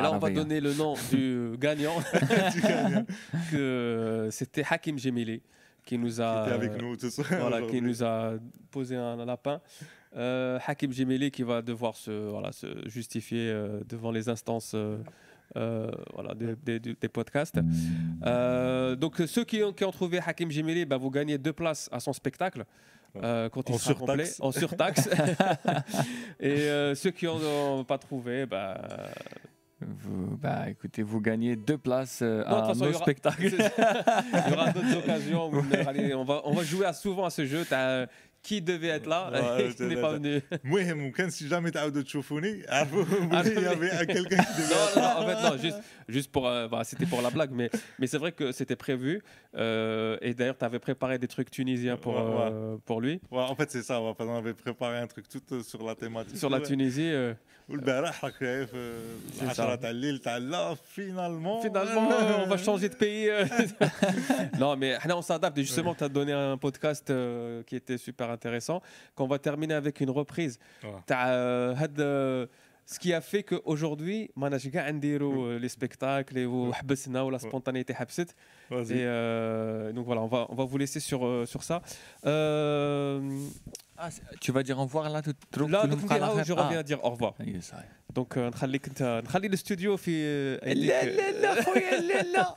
[0.02, 1.96] là, on va donner le nom du gagnant.
[3.52, 5.42] que c'était Hakim Jemili
[5.86, 6.46] qui nous a.
[6.46, 6.96] Qui avec nous,
[7.40, 8.34] Voilà, qui nous a
[8.70, 9.62] posé un lapin.
[10.16, 14.74] Euh, Hakim Jemili qui va devoir se, voilà, se justifier euh, devant les instances.
[14.76, 14.98] Euh,
[15.58, 17.60] euh, voilà, des, des, des podcasts.
[18.26, 21.90] Euh, donc ceux qui ont, qui ont trouvé Hakim Jemili, bah, vous gagnez deux places
[21.92, 22.66] à son spectacle.
[23.22, 25.10] Euh, quand il en sera complet, en surtaxe.
[26.40, 28.80] Et euh, ceux qui n'ont pas trouvé, bah,
[29.82, 33.46] vous, bah, écoutez, vous gagnez deux places euh, non, à façon, nos spectacles.
[33.48, 35.52] il y aura d'autres occasions.
[36.14, 37.66] On, va, on va jouer à, souvent à ce jeu.
[37.72, 38.08] As,
[38.42, 40.42] qui devait être là et qui n'est pas venu.
[40.64, 40.82] Moi,
[41.30, 42.86] si jamais tu as de Choufouни, ah,
[43.46, 45.78] il y avait quelqu'un qui devait Non, non, en fait, non, juste,
[46.08, 46.48] juste pour.
[46.48, 47.70] Euh, bah, c'était pour la blague, mais,
[48.00, 49.22] mais c'est vrai que c'était prévu.
[49.56, 52.50] Euh, et d'ailleurs, tu avais préparé des trucs tunisiens pour, ouais, ouais.
[52.52, 53.22] Euh, pour lui.
[53.30, 54.02] Ouais, en fait, c'est ça.
[54.02, 56.38] On avait préparé un truc tout euh, sur la thématique.
[56.38, 57.12] Sur la Tunisie.
[57.71, 57.73] Euh...
[57.73, 58.97] والبارح راك في
[59.41, 63.29] 10 تاع الليل تاع لا finalement finalement on va changer de pays
[64.61, 67.13] non mais on s'adapte justement tu as donné un podcast
[67.67, 68.81] qui était super intéressant.
[69.17, 70.59] Qu'on va terminer avec une reprise.
[70.85, 72.49] Ouais
[72.87, 78.35] ce qui a fait qu'aujourd'hui, ما ناش كاع نديروا les spectacles وحبسنا ولا spontanéité حبست.
[78.71, 81.83] Et euh, donc voilà, on va, on va vous laisser sur, euh, sur ça.
[82.27, 83.21] Euh,
[84.02, 84.10] Ah,
[84.40, 86.84] tu vas dire au revoir là tout Là, là je reviens ah.
[86.84, 87.34] dire au revoir.
[88.16, 92.56] Donc نخليك انت نخلي الاستوديو في لا لا لا خويا لا لا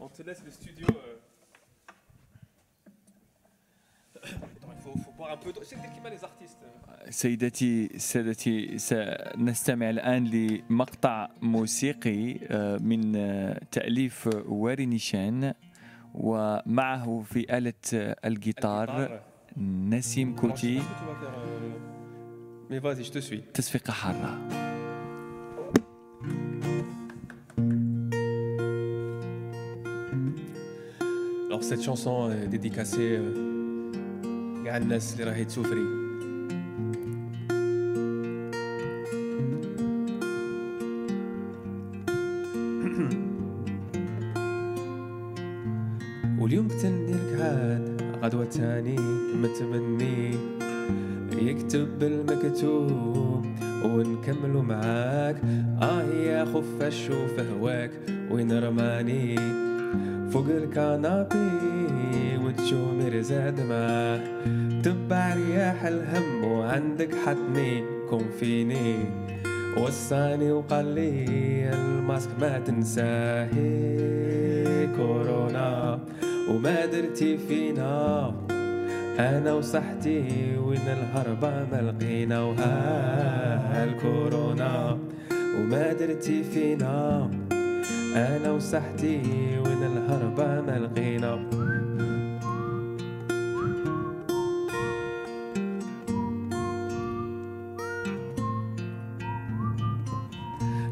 [0.00, 0.86] On te laisse le studio.
[7.10, 15.54] سيدتي سادتي سنستمع الآن لمقطع موسيقي آه، من آه، تأليف واري نيشان
[16.14, 19.20] ومعه في آلة الجيتار
[19.57, 20.81] نسيم كوتي
[23.53, 24.39] تصفيقة حارة
[31.49, 33.19] Alors cette chanson est dédicacée
[34.67, 36.02] à الناس اللي راهي تسوفري
[61.04, 64.20] الكنابي وتشومر زاد معاه
[64.82, 68.96] تبع رياح الهم وعندك حتني كون فيني.
[69.76, 71.24] وصاني وقال لي
[71.72, 73.48] الماسك ما تنساه.
[74.96, 75.98] كورونا
[76.50, 78.34] وما درتي فينا.
[79.18, 80.24] أنا وصحتي
[80.56, 82.42] وين الهربة ما لقينا.
[82.42, 84.98] وها الكورونا
[85.58, 87.30] وما درتي فينا.
[88.14, 89.22] أنا وصحتي
[89.58, 91.34] وين الهربة ما لقينا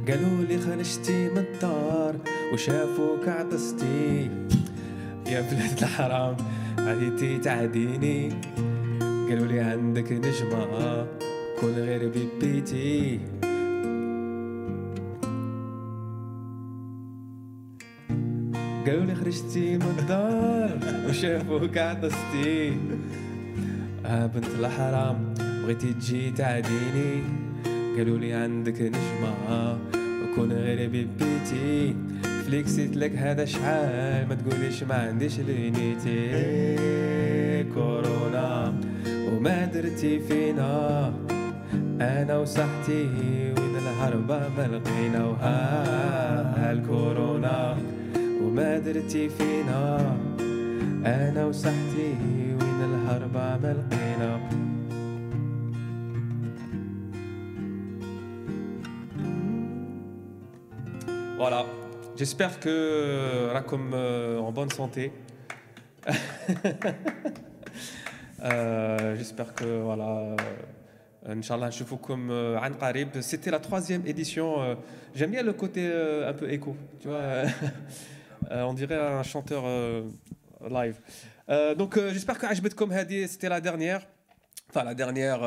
[0.08, 2.14] قالوا لي خرجتي من الدار
[2.52, 4.30] وشافوك عطستي
[5.26, 6.36] يا بلاد الحرام
[6.78, 8.28] عديتي تعديني.
[9.00, 11.06] قالوا لي عندك نجمة
[11.60, 13.20] كون غير بيبيتي
[18.86, 20.78] قالوا لي خرجتي من الدار
[21.08, 22.72] وشافوك عطستي
[24.06, 27.22] آه بنت الحرام بغيتي تجي تعديني؟
[27.96, 29.78] قالوا لي عندك نجمة
[30.34, 31.96] كون غير بيبيتي
[32.46, 36.32] فليكسيت لك هذا شحال ما تقوليش ما عنديش لينيتي
[37.74, 38.74] كورونا
[39.06, 41.12] وما درتي فينا.
[42.00, 43.08] أنا وصحتي
[43.58, 45.24] وين الهربة ما لقينا.
[45.24, 47.76] وها الكورونا
[48.43, 50.17] وما درتي فينا
[51.05, 52.09] انا وصحتي
[52.59, 54.39] وين الهربة ما لقينا
[61.37, 61.65] Voilà.
[62.15, 65.11] J'espère que Rakom euh, en bonne santé.
[68.43, 70.07] euh, J'espère que voilà.
[70.07, 70.35] Euh,
[71.29, 73.09] Inch'Allah, je vous comme euh, An Qarib.
[73.21, 74.61] C'était la troisième édition.
[74.61, 74.75] Euh,
[75.13, 75.85] j'aime bien le côté
[76.25, 76.75] un peu écho.
[76.99, 77.43] Tu vois,
[78.50, 80.02] Euh, on dirait un chanteur euh,
[80.68, 80.96] live.
[81.48, 84.06] Euh, donc j'espère que HBT comme Hadi, c'était la dernière.
[84.70, 85.42] Enfin, la dernière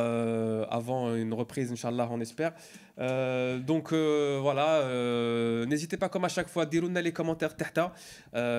[0.70, 2.54] avant une reprise, Inch'Allah, on espère.
[3.66, 4.84] Donc voilà,
[5.66, 7.92] n'hésitez pas comme à chaque fois, dirouna les commentaires tahta,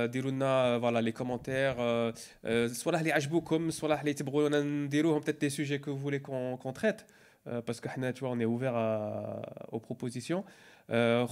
[0.08, 1.76] dirouna voilà, les commentaires,
[2.74, 6.18] soit là les ajboukoum, soit là les tibrounan, dirouna peut-être des sujets que vous voulez
[6.20, 7.06] qu'on traite,
[7.64, 10.44] parce que tu on est ouvert à, aux propositions.
[10.90, 11.26] Euh,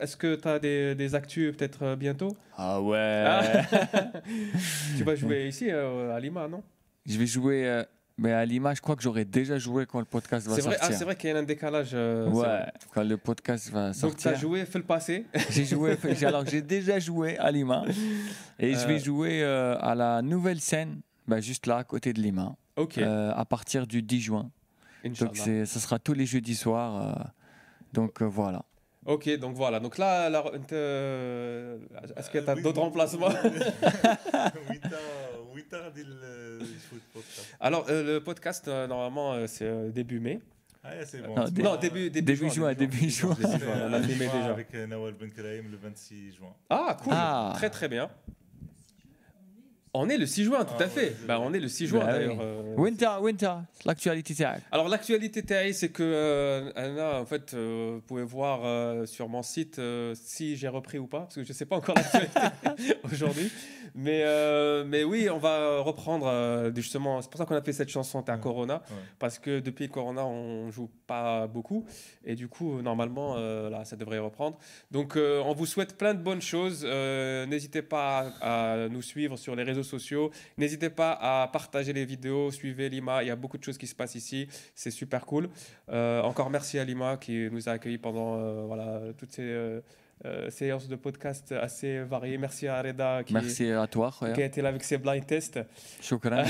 [0.00, 2.36] est-ce que tu as des, des actus peut-être bientôt?
[2.56, 3.52] Ah ouais ah.
[4.96, 6.62] Tu vas jouer ici à Lima, non?
[7.06, 7.84] Je vais jouer
[8.18, 10.92] mais à Lima, je crois que j'aurais déjà joué quand le podcast va ah, sortir.
[10.92, 11.90] c'est vrai qu'il y a un décalage.
[11.94, 14.08] Euh, ouais, quand le podcast va sortir.
[14.08, 15.96] Donc tu as joué, fait le passé J'ai joué,
[16.26, 17.84] alors j'ai déjà joué à Lima.
[18.58, 18.98] Et je vais euh.
[18.98, 22.56] jouer euh, à la nouvelle scène, bah, juste là, à côté de Lima.
[22.74, 22.98] Ok.
[22.98, 24.50] à partir du 10 juin.
[25.04, 27.32] Donc ça sera tous les jeudis soirs.
[27.92, 28.64] donc voilà.
[29.08, 29.80] Ok, donc voilà.
[29.80, 30.28] Donc là,
[32.16, 33.30] est-ce que tu as d'autres emplacements
[37.58, 40.40] Alors, euh, le podcast, euh, normalement, euh, c'est début mai.
[40.84, 41.34] Ah, c'est bon.
[41.34, 42.74] Non, début, début, début juin.
[42.74, 43.34] Début juin.
[43.88, 44.44] On a déjà.
[44.44, 46.54] Avec Nawal Ben le 26 juin.
[46.68, 47.14] Ah, cool.
[47.16, 47.52] Ah.
[47.56, 48.10] Très, très bien.
[50.00, 51.00] On est le 6 juin, tout à ah fait.
[51.00, 52.36] Ouais, bah, on est le 6 juin bah d'ailleurs.
[52.40, 53.54] Euh, winter, winter,
[53.84, 54.60] l'actualité TAI.
[54.70, 58.60] Alors l'actualité TAI, c'est que euh, Anna, en fait, euh, vous pouvez voir
[59.08, 59.80] sur mon site
[60.14, 63.50] si j'ai repris ou pas, parce que je ne sais pas encore l'actualité aujourd'hui
[63.94, 67.20] mais, euh, mais oui, on va reprendre euh, justement.
[67.22, 68.82] C'est pour ça qu'on a fait cette chanson à Corona.
[69.18, 71.84] Parce que depuis le Corona, on joue pas beaucoup.
[72.24, 74.58] Et du coup, normalement, euh, là, ça devrait reprendre.
[74.90, 76.84] Donc, on vous souhaite plein de bonnes choses.
[76.84, 80.30] N'hésitez pas à, nous suivre sur les réseaux sociaux.
[80.56, 82.50] N'hésitez pas à partager les vidéos.
[82.50, 83.22] Suivez Lima.
[83.22, 84.48] Il y a beaucoup de choses qui se passent ici.
[84.74, 85.48] C'est super cool.
[85.88, 89.80] encore merci à Lima qui nous a accueillis pendant voilà, toutes ces
[90.24, 92.38] euh, séance de podcast assez variée.
[92.38, 95.60] Merci à Reda qui, Merci à toi, qui a été là avec ses blind tests.
[96.02, 96.44] Shukran.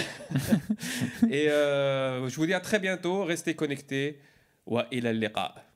[1.30, 3.24] Et euh, je vous dis à très bientôt.
[3.24, 4.20] Restez connectés.
[4.66, 5.67] Wa ila.